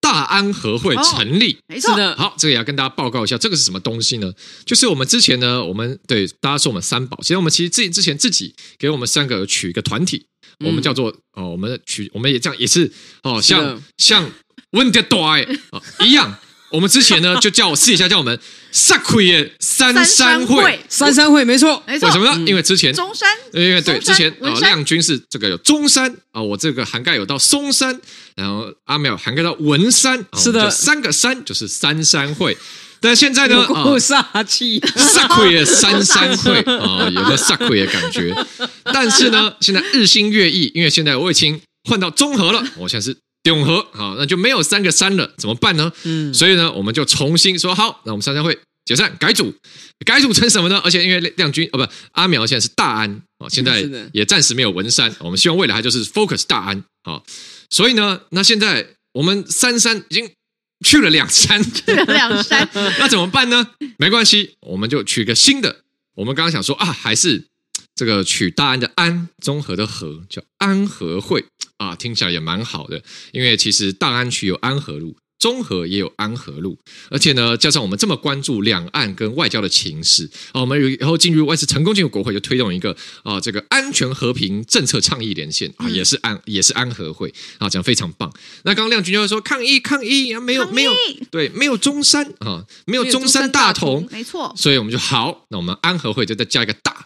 [0.00, 2.16] 大安和会成立，哦、没错的。
[2.16, 4.32] 好，这个也要跟大家报告一下，这个是什么东西呢？
[4.64, 10.26] 就是我们之前呢，我们对大家说我们三宝，其实我们其实自己之前自己给我们三个取一个团体，
[10.60, 12.90] 嗯、我们叫做哦，我们取，我们也这样也是
[13.22, 14.30] 哦，像像
[14.70, 15.46] 温德多哎
[16.00, 16.38] 一样。
[16.70, 18.38] 我们之前呢，就叫我试一下，叫我们
[18.70, 22.06] 萨奎耶三山会，三山会没错，没错。
[22.06, 22.44] 为什么呢？
[22.46, 28.00] 因为之前中山，因为对之前啊，亮君是这个有中山啊，我这个涵盖有到松山，
[28.40, 32.56] 然后阿苗涵盖到文山，是的，三个山就是三山会。
[33.00, 38.34] 但现在呢，不煞气，煞鬼的三山会啊，有个萨奎耶的感觉。
[38.84, 43.16] 但是呢，现在日新月异，因为现在我已经换到中和了，我现在是。
[43.44, 45.90] 永和好，那就没有三个山了，怎么办呢？
[46.02, 49.50] 嗯，所以呢，我们就重新说好，那我们三山会解散改组，
[50.04, 50.78] 改组成什么呢？
[50.84, 57.24] 而且因为亮君哦不，阿苗现在是大安哦，现在也暂时没有文山，我们希望未来还就是 focus 大安好，
[57.70, 60.30] 所以呢，那现在我们三山已经
[60.84, 63.70] 去了两山，去了两山， 那怎么办呢？
[63.96, 65.84] 没关系，我们就取个新的。
[66.16, 67.46] 我们刚刚想说啊，还是
[67.94, 71.46] 这个取大安的安，综合的和，叫安和会。
[71.78, 73.02] 啊，听起来也蛮好的，
[73.32, 76.78] 因为其实大安区有安和路，中和也有安和路，
[77.10, 88.30] 而且呢，加上我们这么关注两岸跟外交的情势，啊，我们以后进入外事成功进入国会，就推动一个啊，这个安全和平政策倡议连线啊，也是安也是安和会啊，讲非常棒。
[88.64, 90.92] 那刚刚亮君就会说抗议抗议啊，没有没有
[91.30, 97.02] 对，没有中山啊，没有中山大同，没错，所以我们就好，那我们安和会就再加一个大。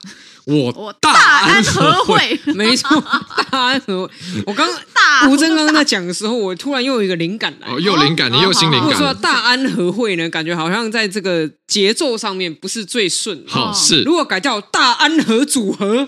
[0.46, 3.02] 我大安和会， 没错，
[3.50, 4.12] 大安和会。
[4.46, 8.88] 我刚 刚吴峥刚刚在讲的时候，我突然又有一个灵感来，哦，又灵感，你又新灵感。
[8.88, 13.42] 我说大安和会呢，感觉好像在这个节奏上面不是最顺。
[13.48, 14.02] 好，是。
[14.02, 16.06] 如果改叫大安和组合，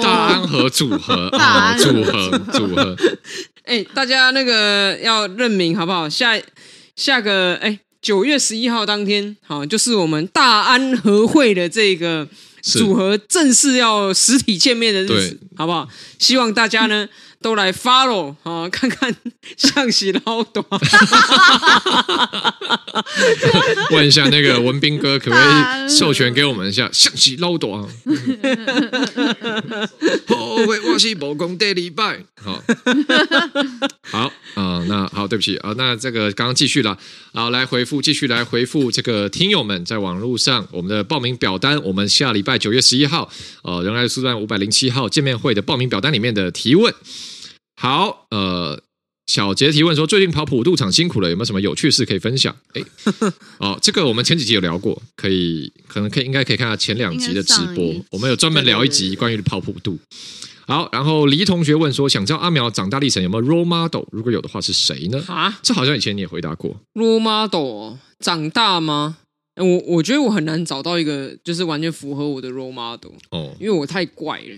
[0.00, 2.96] 大安和组合， 大组合组合。
[3.64, 6.08] 哎，大家那个要认明好不好？
[6.08, 6.38] 下
[6.94, 12.28] 下个哎，九月十一号当天，好，就是我们大安和会的这个。
[12.62, 15.88] 组合正式要实体见面的日子，好不好？
[16.18, 17.08] 希望大家呢
[17.40, 19.14] 都来 follow 啊，看看
[19.56, 20.64] 象棋老短。
[23.90, 27.66] 问一下那个文斌哥，可不可以授权给我们一下象棋老大？
[30.28, 32.62] 后会 我是无讲第礼拜，好，
[34.08, 36.98] 好啊、呃，那好，对不起啊、呃，那这个刚刚继续了，
[37.32, 43.30] 好，来回复，继续来回复这个听友们在网络上我们的报名表单，我们下礼拜九月十一号，
[43.62, 46.94] 呃，仁爱书站五百零七号见面会的报名表单里面的提问。
[47.80, 48.82] 好，呃，
[49.26, 52.54] 小杰提问说，最近跑普渡场辛苦了，有没有什么有趣事可以分享？
[52.74, 52.82] 哎，
[53.58, 59.98] 哦，这个我们前几集有聊过，可以，可能可以，应该可以看下前两集的直播，我们有专门聊一集关于跑普渡。
[60.66, 64.04] 好，然后黎同学问说，想知道阿苗长大历程有没有 role model？
[64.12, 65.22] 如果有的话，是谁呢？
[65.28, 66.76] 啊，这好像以前你也回答过。
[66.94, 69.18] role model 长大吗？
[69.56, 74.56] 我我觉得我很难找到一个就是完全符合我的 role model 哦，因为我太怪了。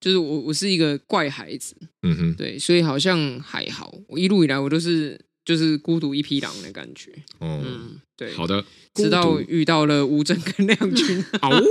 [0.00, 3.94] 就是我，我是一个怪孩子，嗯哼，对，所以好像还好。
[4.06, 7.10] 我一路以来，我都是就是孤独一匹狼的感觉。
[7.38, 8.62] 哦，嗯，对，好的。
[8.92, 11.62] 直到遇到了吴峥跟亮君， 哦，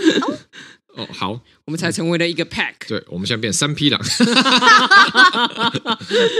[0.96, 2.72] 哦，好，我们才成为了一个 pack。
[2.88, 4.00] 对，我们现在变三匹狼。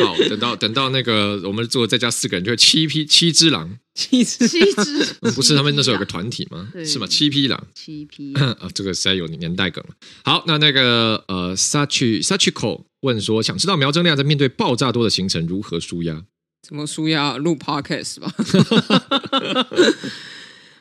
[0.02, 3.78] 好，等到等到那个我们做再加四个人，就会七匹七只狼。
[3.94, 6.68] 七只七只，不是他们那时候有个团体吗？
[6.84, 7.06] 是吗？
[7.06, 9.94] 七匹狼，七匹 啊，这个实在有年代梗了。
[10.24, 16.24] 好，那那个呃，Sachi Sachiko 问说，想知道苗增亮在面对爆炸多的行程如何舒压？
[16.62, 17.36] 怎么舒压？
[17.36, 18.32] 录 Podcast 吧。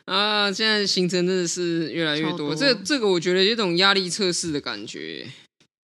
[0.06, 5.26] 啊，现在行程真的是越来越多，多这这个我觉得有一种压力测试的感觉。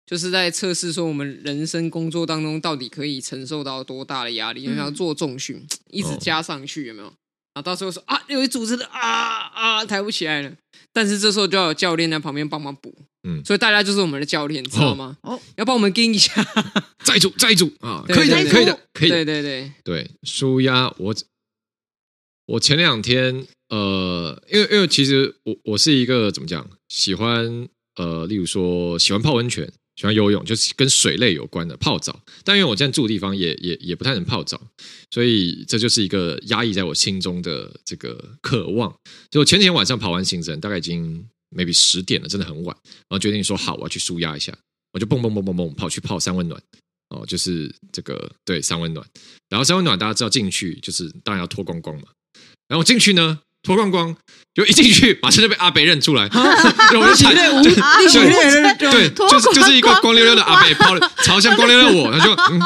[0.06, 4.63] 就是在测试说，我们人生工作当中到底可以承受到多大的压力？
[4.63, 7.06] 因为要做重训， 一直加上去，有没有？
[7.06, 9.00] 然后到时候说啊，有一组织的啊
[9.54, 10.52] 啊抬不起来了，
[10.91, 12.93] 但是这时候就要有教练在旁边帮忙补。
[13.26, 15.15] 嗯，所以大家就是我们的教练，知道吗？
[15.22, 16.34] 哦，要帮我们盯一下，
[17.05, 19.09] 再一组，再一组啊，可以的，可以的，可以。
[19.09, 20.93] 对对对对，舒压。
[20.97, 21.16] 我
[22.47, 29.67] 我前两天呃，因为因为其实我我是一个怎么讲，喜欢呃，例如说喜欢泡温泉。
[29.97, 32.17] 喜欢游泳，就是跟水类有关的泡澡。
[32.43, 34.59] 但因为我现在住的地方也也也不太能泡澡，
[35.11, 38.91] 所以这就是一个压抑在我心中的这个渴望。
[39.30, 41.24] 就前天晚上跑完行程，大概已经
[41.55, 42.76] maybe 十点了，真的很晚。
[42.84, 44.57] 然后决定说好，我要去舒压一下，
[44.93, 46.59] 我就蹦蹦蹦蹦蹦跑去泡三温暖。
[47.09, 49.05] 哦，就是这个对三温暖。
[49.49, 52.07] 然后三温暖大家知道进去就是当然要脱光光嘛。
[52.69, 53.41] 然后进去呢。
[53.64, 54.16] 脱光光，
[54.55, 56.24] 就一进去，马上就被阿北认出来。
[56.34, 57.51] 我就惨，对
[58.91, 62.62] 对，就是就是一个光溜溜的阿北，跑朝向光溜溜的我，他就嗯，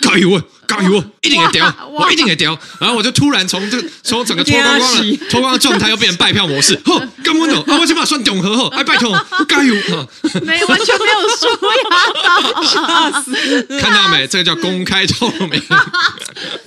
[0.00, 2.58] 加油，加油，一定会掉，我一定会掉。
[2.80, 6.78] 然后我就突然从这从整个脱光光的脱光的状态， 又变成拜票模式。
[6.84, 7.54] 吼， 干嘛呢？
[7.66, 9.10] 啊，我先把算总和后， 哎，拜托，
[9.48, 10.06] 加油啊！
[10.42, 11.46] 没完全没有输
[11.82, 13.66] 呀，吓死！
[13.80, 14.26] 看到没？
[14.26, 15.62] 这个叫公开透明。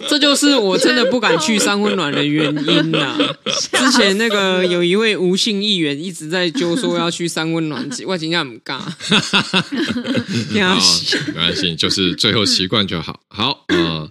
[0.08, 3.18] 这就是我真的不敢去三温暖的原因呐、啊。
[3.46, 8.80] 之前那个有一位吴姓议员一直在揪说要去三温暖，我今天很尬。
[10.50, 10.60] 没
[11.34, 13.09] 关系，就是最后习惯就好。
[13.30, 14.10] 好，呃。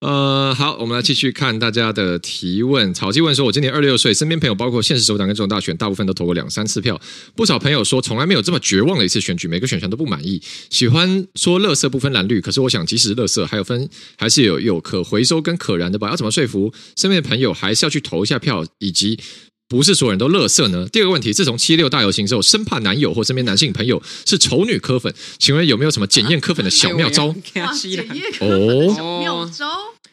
[0.00, 2.94] 呃，好，我们来继续看大家的提问。
[2.94, 7.00] 草鸡问说：“我今年二十六岁，身边朋友包括现实首长跟总统大选，大部分都投过两三次票。
[7.34, 10.40] 不少朋友说，从来没有这么绝望的一次选举，每个选项都不满意。
[10.70, 12.40] 喜欢说，垃圾不分蓝绿。
[12.40, 16.10] 可是，我想，即使垃圾还有分，还是有有可回收跟可燃的吧？
[16.10, 18.64] 要怎么说服身边的朋友，还是要去投一下票？
[18.78, 19.18] 以及，
[19.68, 20.88] 不是所有人都乐色呢？
[20.90, 27.26] 第二个问题，自从七六大游行之后，生怕男友或身边男性朋友是丑女科粉，请问有没有什么检验科粉的小妙招？
[28.40, 29.66] 哦，妙招。”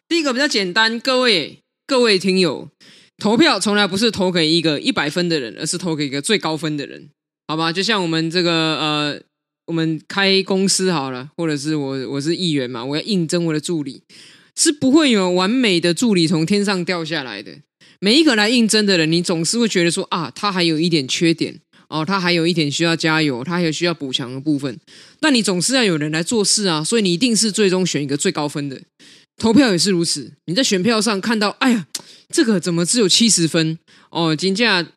[0.10, 2.70] 第一个比较简单，各位各位听友，
[3.18, 7.10] 投票从来不是投给一个一百分的人，而是投给一个最高分的人，
[7.47, 7.72] 好吧？
[7.72, 9.22] 就像我们这个呃，
[9.68, 14.03] 我们开公司好了，或者是我我是议员嘛，我要应征我的助理，
[14.56, 17.53] 是不会有完美的助理从天上掉下来的。
[18.06, 24.80] 每一个来应征的人，你总是会觉得说啊，他还有一点缺点哦，他还有一点需要加油，他还有需要补强的部分。
[25.20, 28.80] 但你总是要有人来做事啊，所以你一定是最终选一个最高分的。
[29.38, 31.88] 投票也是如此，你在选票上看到，哎呀，
[32.32, 33.80] 这个怎么只有七十分？
[34.12, 34.88] 哦，金价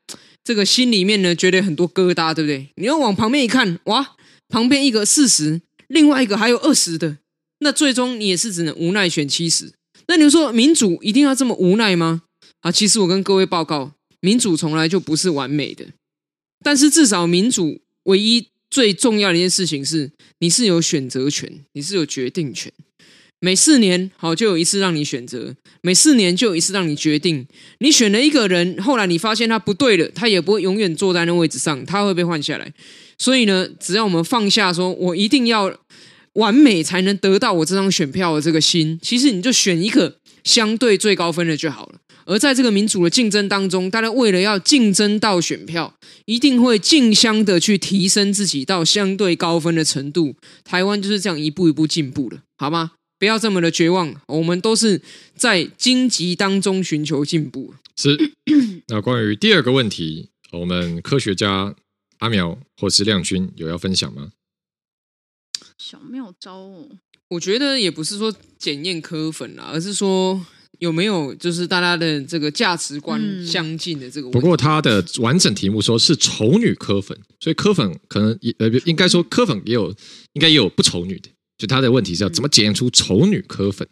[0.45, 2.69] 这个心里面呢，觉得很多疙瘩，对不对？
[2.75, 4.17] 你要往旁边一看，哇，
[4.51, 7.17] 旁边一个四十，另外一个还有二十的，
[7.61, 9.73] 那最终你也是只能无奈选七十。
[10.09, 12.25] 那你说民主一定要这么无奈吗？
[12.61, 15.87] 啊，其实我跟各位报告，民主从来就不是完美的，
[16.65, 22.73] 但是至少民主唯一最重要的一件事情是，你是有选择权，你是有决定权。
[23.41, 27.47] 每四年，好，就有一次让你选择；每四年就有一次让你决定。
[27.79, 32.73] 你选了一个人，后来你发现他不对了，他也不会永远坐在那位置上，他会被换下来。
[33.17, 35.73] 所以呢，只要我们放下说，我一定要
[36.33, 42.01] 完美才能得到我这张选票的这个心，其实你就选一个相对最高分的就好了。
[42.29, 45.95] 而在这个民主的竞争当中，大家为了要竞争到选票，
[46.27, 50.37] 一定会竞相的去提升自己到相对高分的程度。
[50.63, 52.93] 台湾就是这样一步一步进步的，好吗？
[53.19, 55.01] 不要这么的绝望，我们都是
[55.35, 57.73] 在荆棘当中寻求进步。
[57.97, 58.17] 是。
[58.89, 61.75] 那关于第二个问题，我们科学家
[62.19, 64.33] 阿苗或是亮君有要分享吗？
[65.79, 66.89] 小妙招哦，
[67.31, 70.45] 我觉得也不是说检验科粉啦，而是说
[70.79, 74.31] 有没有就是大家的这个价值观相近的这个。
[74.31, 79.91] 不过他的完整题目说是丑女科粉，所以科粉可能也呃应该说科粉也有
[80.35, 81.29] 应该也有不丑女的。
[81.57, 83.87] 就他的问题是要怎么检验出丑女科粉？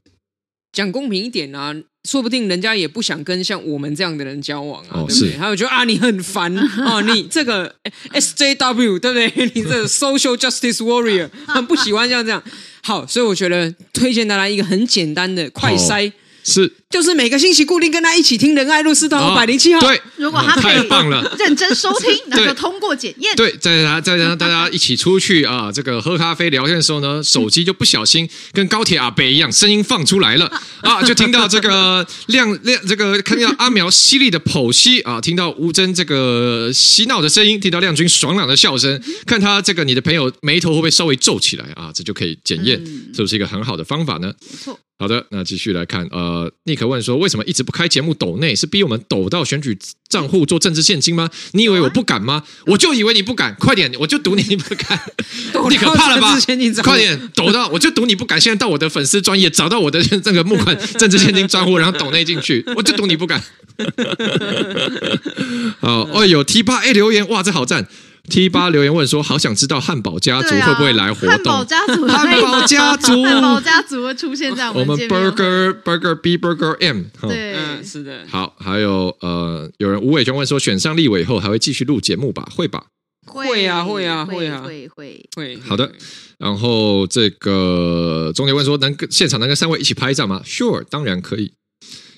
[0.73, 1.75] 讲公平一点啊，
[2.05, 5.37] 说不定人家也不想跟像我们这样的人交往啊，哦、对不对？
[5.39, 7.75] 还有觉得啊，你很烦 啊，你这个
[8.13, 9.33] SJW 对不对？
[9.55, 12.43] 你这个 Social Justice Warrior 很不喜欢像这样。
[12.83, 16.11] 好，所以我觉得推荐大家一个很简单的快筛。
[16.11, 16.13] 哦
[16.47, 19.81] 是，就是每个星期固定跟他一起听仁爱路四段五百零七号。
[19.81, 23.35] 对，如果他可以太棒了，认真收听，那就通过检验。
[23.35, 30.47] 对，再让再让大家一起出去啊，这个喝咖啡聊天的时候呢， 手机就不小心跟高铁阿北一样，声音放出来了
[30.83, 41.91] 啊，就听到这个亮亮，这个看到阿苗犀利的剖析啊，听到吴真这个嬉闹的声音，听到亮君爽朗的笑声，看他这个你的朋友眉头会不会稍微皱起来啊？
[41.93, 42.79] 这就可以检验
[43.13, 44.33] 是不是一个很好的方法呢？
[44.41, 44.79] 没错。
[44.99, 48.55] 好的，那继续来看，呃，尼 Nick 问说：“为什么一直不开节目抖内？
[48.55, 51.31] 是逼我们抖到选举账户做政治献金吗？
[51.53, 52.43] 你以为我不敢吗？
[52.67, 53.55] 我就以为你不敢。
[53.59, 55.01] 快点，我就赌你你不敢。
[55.71, 56.39] 你可怕了吧？
[56.83, 58.41] 快点抖到，我就赌你不敢。
[58.41, 63.43] 现在到我的粉丝专业找到我的这个募款 政治献金账户，然后抖内进去，我就赌你不敢。
[65.81, 67.87] 好，哦，有 T 八 A 留言，哇，这好赞。”
[68.29, 71.29] T 八留言问说：“好想知道汉堡家族会不会来活动？
[71.29, 77.05] 汉堡家族，汉堡家族，汉堡家族会出现在我们，我们 Burger Burger B Burger M。
[77.23, 78.25] 对，嗯，是的。
[78.29, 82.49] 好，还有呃，有人吴伟雄问说：选上立委以后还会继续录节目吧？
[82.55, 82.85] 会吧？
[83.27, 85.59] 会啊，会啊，会啊，会会会。
[85.67, 85.93] 好的。
[86.39, 91.53] 然后这个钟杰问说：能跟现场能跟三位一起拍照吗？Sure，当然可以。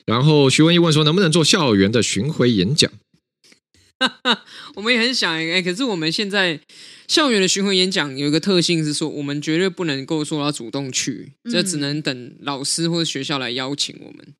[0.06, 2.90] 然后徐文义问说：能不能做校园的巡回演讲？”
[4.76, 6.60] 我们也很想哎，可是我们现在
[7.08, 14.34] 校园的巡回演讲有一个特性是说，我们绝对不能够说要主动去，这只能等老师或者学校来邀请我们。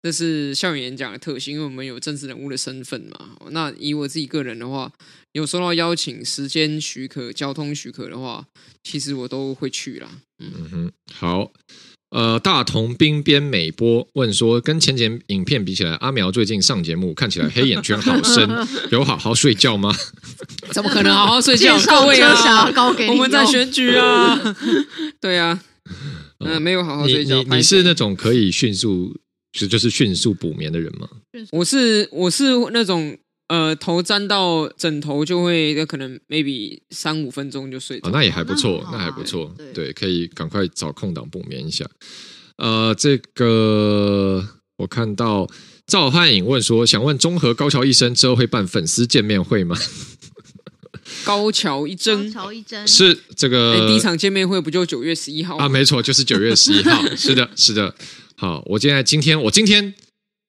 [0.00, 3.36] 这是校园演讲的特性，因为我们有政治人物的身份嘛。
[3.50, 4.92] 那以我自己个人的话，
[5.32, 8.46] 有收到邀请、时间许可、交通许可的话，
[8.84, 10.08] 其实我都会去啦。
[10.38, 11.50] 嗯哼，好。
[12.10, 18.48] 呃，大同冰边美波问说，跟前前影片比起来，阿苗最近上节目看起来黑眼圈好深，
[18.90, 19.94] 有好好睡觉吗？
[20.72, 21.78] 怎么可能好好睡觉？
[21.80, 22.70] 各位啊，
[23.10, 24.56] 我们在选举啊，
[25.20, 25.60] 对啊，
[26.40, 27.42] 嗯、呃，没有好好睡觉。
[27.42, 29.14] 你你，你是那种可以迅速
[29.52, 31.06] 就就是迅速补眠的人吗？
[31.52, 33.18] 我是我是那种。
[33.48, 38.08] 呃，头沾到枕头就会，可能 maybe 三五分钟就睡着。
[38.08, 41.88] 哦，那也还不错，那还不错，对，对，可以赶快找空档补眠一下。
[42.56, 44.46] 呃，这个
[44.76, 45.48] 我看到
[45.86, 49.74] 赵汉颖问说，想问中和高桥一生之后会办粉丝见面会吗？
[51.24, 55.66] 高桥一生，高桥一生是这个、欸、第一场见面会不就九月十一号啊？
[55.66, 57.02] 没错，就是九月十一号。
[57.16, 57.94] 是的，是的。
[58.36, 59.94] 好，我现在今天我今天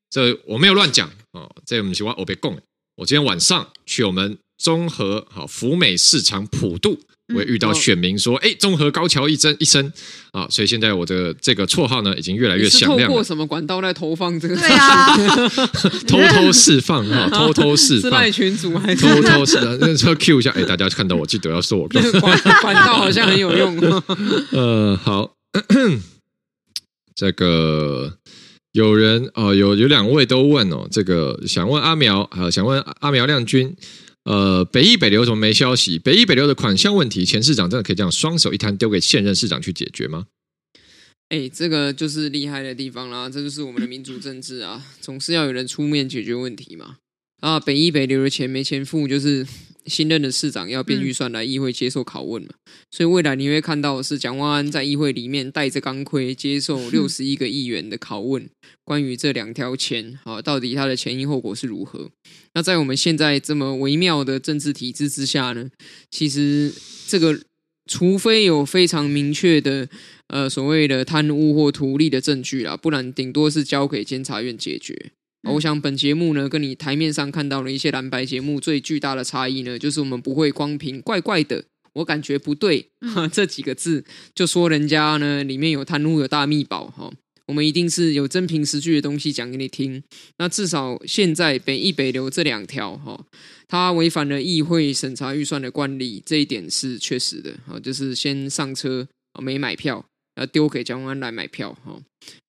[0.10, 2.60] 这我没有乱讲哦，这我们喜欢我被供。
[3.00, 7.00] 我今天晚上去我们综合好福美市场普渡，
[7.34, 9.94] 我也遇到选民说：“哎、嗯，中和高桥一生一生
[10.34, 13.08] 啊！”所以现在我的这个绰号呢，已经越来越响亮。
[13.08, 14.56] 透过什么管道来投放这个？
[14.58, 15.16] 对啊，
[16.06, 18.22] 偷偷释放哈，偷偷释 放。
[18.26, 19.78] 是群主还是偷偷释放？
[19.80, 22.04] 那说 Q 一下，哎，大家看到我记得要说我管
[22.62, 23.80] 管道好像很有用。
[24.52, 25.36] 呃，好，
[27.16, 28.16] 这个。
[28.72, 33.76] 有人哦、有有两位都问哦，这个想问阿苗啊，想问阿苗亮君，
[34.26, 35.98] 呃，北一北流怎么没消息？
[35.98, 40.28] 北一北流的款项问题，前市长真的可以这样双手一摊丢给现任市长去解决吗？
[41.30, 46.98] 哎，这个就是厉害的地方啦，这就是我们的民主政治啊，总是要有人出面解决问题嘛。
[47.42, 49.48] 啊，北一北流的钱没钱付，就是。
[49.90, 58.48] 新任的市长要编预算来议会接受拷问嘛，嗯、所以未来你会看到是蒋万安在议会里面带着钢盔接受 六十一个议员的拷问，
[58.86, 62.10] 关于这两条钱啊，到底它的前因后果是如何？
[62.54, 65.70] 那在我们现在这么微妙的政治体制之下呢，
[66.12, 66.72] 其实
[67.08, 67.40] 这个
[67.90, 69.90] 除非有非常明确的
[70.28, 75.12] 呃所谓的贪污或图利的证据啦，不然顶多是交给监察院解决。
[75.44, 81.64] 我想本节目呢，跟你台面上看到的一些蓝白节目最巨大的差异呢，就是我们不会光凭怪怪的，
[81.94, 82.90] 我感觉不对
[83.32, 84.04] 这几个字
[84.36, 87.12] 就说人家呢里面有贪污有大秘宝哈。
[87.48, 90.04] 我们一定是有真凭实据的东西讲给你听。
[90.38, 93.26] 那至少现在北一北流这两条哈，
[93.68, 99.08] 它违反了议会审查预算的惯例，这一点是确实的啊，就是先上车
[99.42, 100.06] 没买票。
[100.40, 102.00] 要丢给蒋万来买票哈，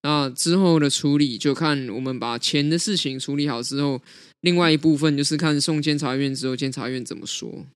[0.02, 4.00] 那之后的处理就看我们把钱的事情处理好之后，
[4.42, 7.66] 另外一部分就是看送监察院之后，监察院怎么说。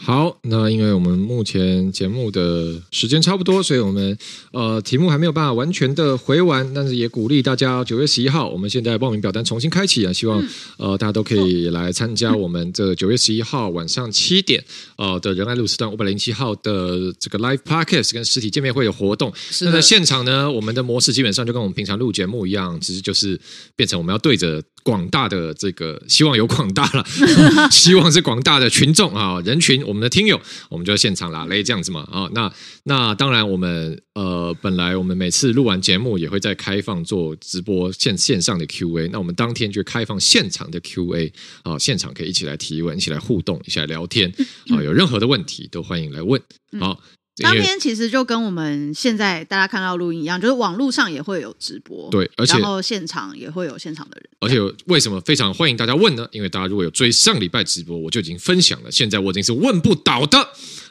[0.00, 4.16] 好，那因为我们目前节目的时间差不多，所以我们
[4.52, 10.42] 呃题目还没有办法完全的回完，但是也鼓励大家九月十一号，我们现在报名表单重新开启啊，希望
[10.78, 14.64] 呃大家都可以来参加我们这九月十一号晚上七点
[14.96, 19.32] 呃的仁爱路四段五百零七号的这个 Live Podcast 跟实体见面会的活动。
[19.50, 23.38] 是那在现场呢，我们的模式基本上就跟我们平常录节目一样，只是就是
[23.74, 27.04] 变成我们要对着广大的这个，希望有广大了，
[27.70, 29.84] 希望是广大的群众啊人群。
[29.86, 32.52] 我们的听友，我们就现场拉雷这样子嘛啊，那
[32.84, 44.32] 那当然，我们呃本来我们每次录完节目也会在开放做直播线线上的 Q&A，那我们当天就开放现场的 Q&A 啊，现场可以一起来提问，一起来互动，一起来聊天
[44.70, 46.40] 啊，有任何的问题都欢迎来问
[46.80, 47.00] 好。
[47.42, 54.28] 当天其实就跟我们现在大家看到录音一样，就是网络上也会有直播，对，而且然后现场也会有现场的人。
[54.40, 56.26] 而且为什么非常欢迎大家问呢？
[56.32, 58.90] 因为大家如果有追上礼拜直播，我就已经分享了。
[58.90, 60.38] 现在我已经是问不倒的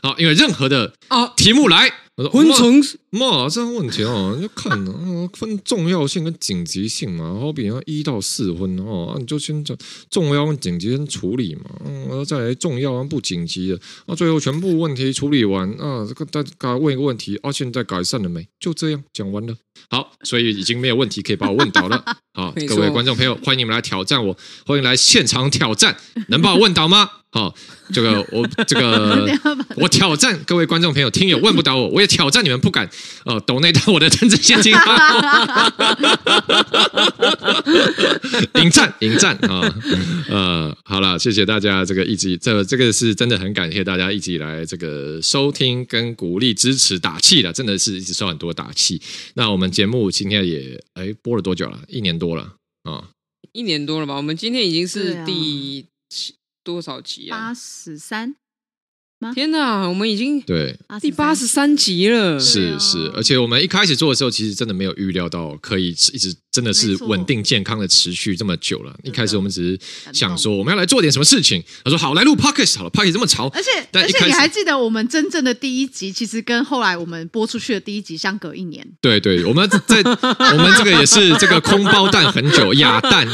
[0.01, 0.17] 好！
[0.17, 7.37] 因为任何的啊题目来，我说昆虫嘛，这样问题哦， 你就看啊，分重要性跟紧急性嘛。
[7.39, 9.77] 好比要一到四分哦，你就先讲
[10.09, 18.47] 重要跟紧急先处理嘛，嗯，然后再来重要跟不紧急的，啊，最后全部问题处理完啊，这个大家问一个问题啊，现在改善了没？
[18.59, 19.55] 就这样讲完了。
[19.91, 22.03] 好，所以已经没有问题可以把我问倒了。
[22.33, 25.95] 好，各位观众朋友，欢迎你们来挑战我，欢迎来现场挑战，
[26.29, 27.11] 能把我问倒吗？
[27.29, 27.53] 好，
[27.93, 29.27] 这个我这个
[29.77, 32.89] 我挑战各位观众朋友听友问不倒我，我也挑战你们不敢
[33.25, 34.73] 呃抖内到我的真正现金。
[38.55, 39.61] 迎战迎战啊！
[40.29, 49.01] 呃，好了，谢谢大家这个一直这个、这个是真的很感谢大家一直以来这个收听跟鼓励支持打气了，真的是一直受很多打气。
[49.35, 51.79] 那我们节目今天也哎播了多久了？
[51.87, 52.53] 一年多了
[52.83, 53.09] 啊，
[53.51, 54.15] 一年多了吧？
[54.15, 56.35] 我们今天已经是第七。
[56.63, 57.37] 多少集啊？
[57.37, 58.35] 八十三。
[59.33, 60.77] 天哪，我们已经对。
[61.01, 62.39] 第八十三集了。
[62.39, 68.91] 是是，而且我们一开始做的时候，其实真的没有预料到可以一直真的是稳定健康的持续这么久了。
[69.03, 69.79] 一开始我们只是
[70.11, 71.63] 想说我们要来做点什么事情。
[71.83, 73.47] 他说好，来录 Podcast 好了，Podcast 这么潮。
[73.53, 78.83] 而且而且你还记得我们真正的第一集，其实跟后来我们播出去的第一集相隔一年。
[78.99, 83.27] 对对，我们在 我们这个也是这个空包蛋很久，哑蛋。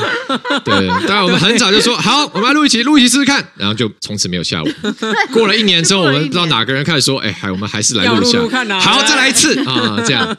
[0.65, 4.76] 对，当然我们很早就说好，我们来录一集，录一集试试看，然后就从此没有下文。
[5.32, 5.84] 过了一年。
[5.84, 8.39] 之后，我们不知道哪个人开始说：“哎，还我们还是来录一下，
[8.80, 10.38] 好，再来一次啊！”这样，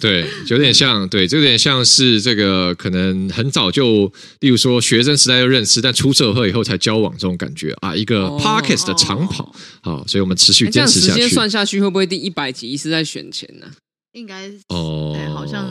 [0.00, 11.12] 对，有点像，对，就有点像是这个，可能很早就，例如说学生时代就认识，但出社会以后才交往，这种感觉啊，一个 Podcast 的长跑，好，所以我们持续坚持下去。
[11.12, 13.66] 时间算下去，会不会第一百集是在选前呢？
[14.12, 15.68] 应该哦，好像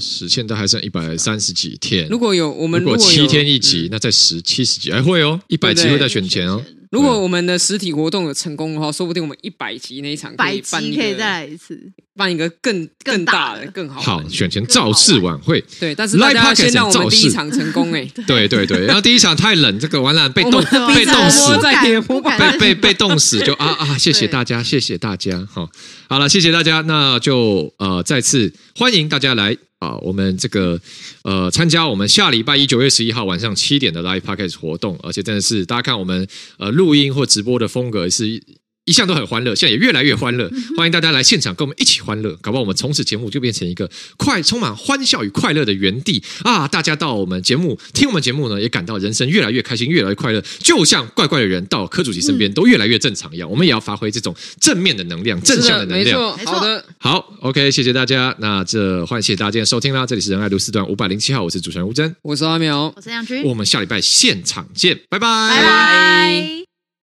[0.00, 2.08] 是现在还剩一百三十几天。
[2.08, 6.64] 如果有我们如果七天一集，那在十七十集还会哦，一百集会在选前哦。
[6.90, 11.80] 如果我们的实体活动有成功的话，说不定我们一百集那一场可以办一个，可以再来一次，
[12.16, 14.00] 办一个更更大的、更好。
[14.00, 18.04] 好，选前造势晚会，对，但是大家先让我们第一场成功 哎。
[18.26, 20.60] 对对对，然后第一场太冷，这个完了被冻
[20.92, 23.96] 被冻死，被被被冻死就啊啊！
[23.96, 25.70] 谢谢大家，谢谢大家，好，
[26.08, 29.56] 好了，谢谢大家，那就呃再次欢迎大家来。
[29.80, 30.80] 啊，我们这个
[31.24, 36.26] 呃，参加我们下礼拜一九月十一号晚上七点的 Live Podcast 活动，而且真的是大家看我们
[36.58, 38.40] 呃录音或直播的风格是。
[38.86, 40.50] 一向都很欢乐，现在也越来越欢乐。
[40.76, 46.66] 欢迎大家来现场跟我们一起欢乐，搞不好我们从此节目就变成一个快充满欢笑与快乐的园地啊！
[46.66, 53.48] 大家到我们节目听我们节目呢，也感到人生越来越开心，越来越快乐，就像怪怪的人到柯主席身边都越来越正常一样。
[53.48, 56.36] 我们也要发挥这种正面的能量，正向的能量。
[56.36, 58.34] 没错，好的，好，OK，谢谢大家。
[58.38, 66.59] 那这欢迎谢谢大家今天收听啦，这里是仁爱路四段五百零七号，我是主持人吴真，我是阿苗，我是杨军，我们下礼拜现场见，拜拜，拜拜。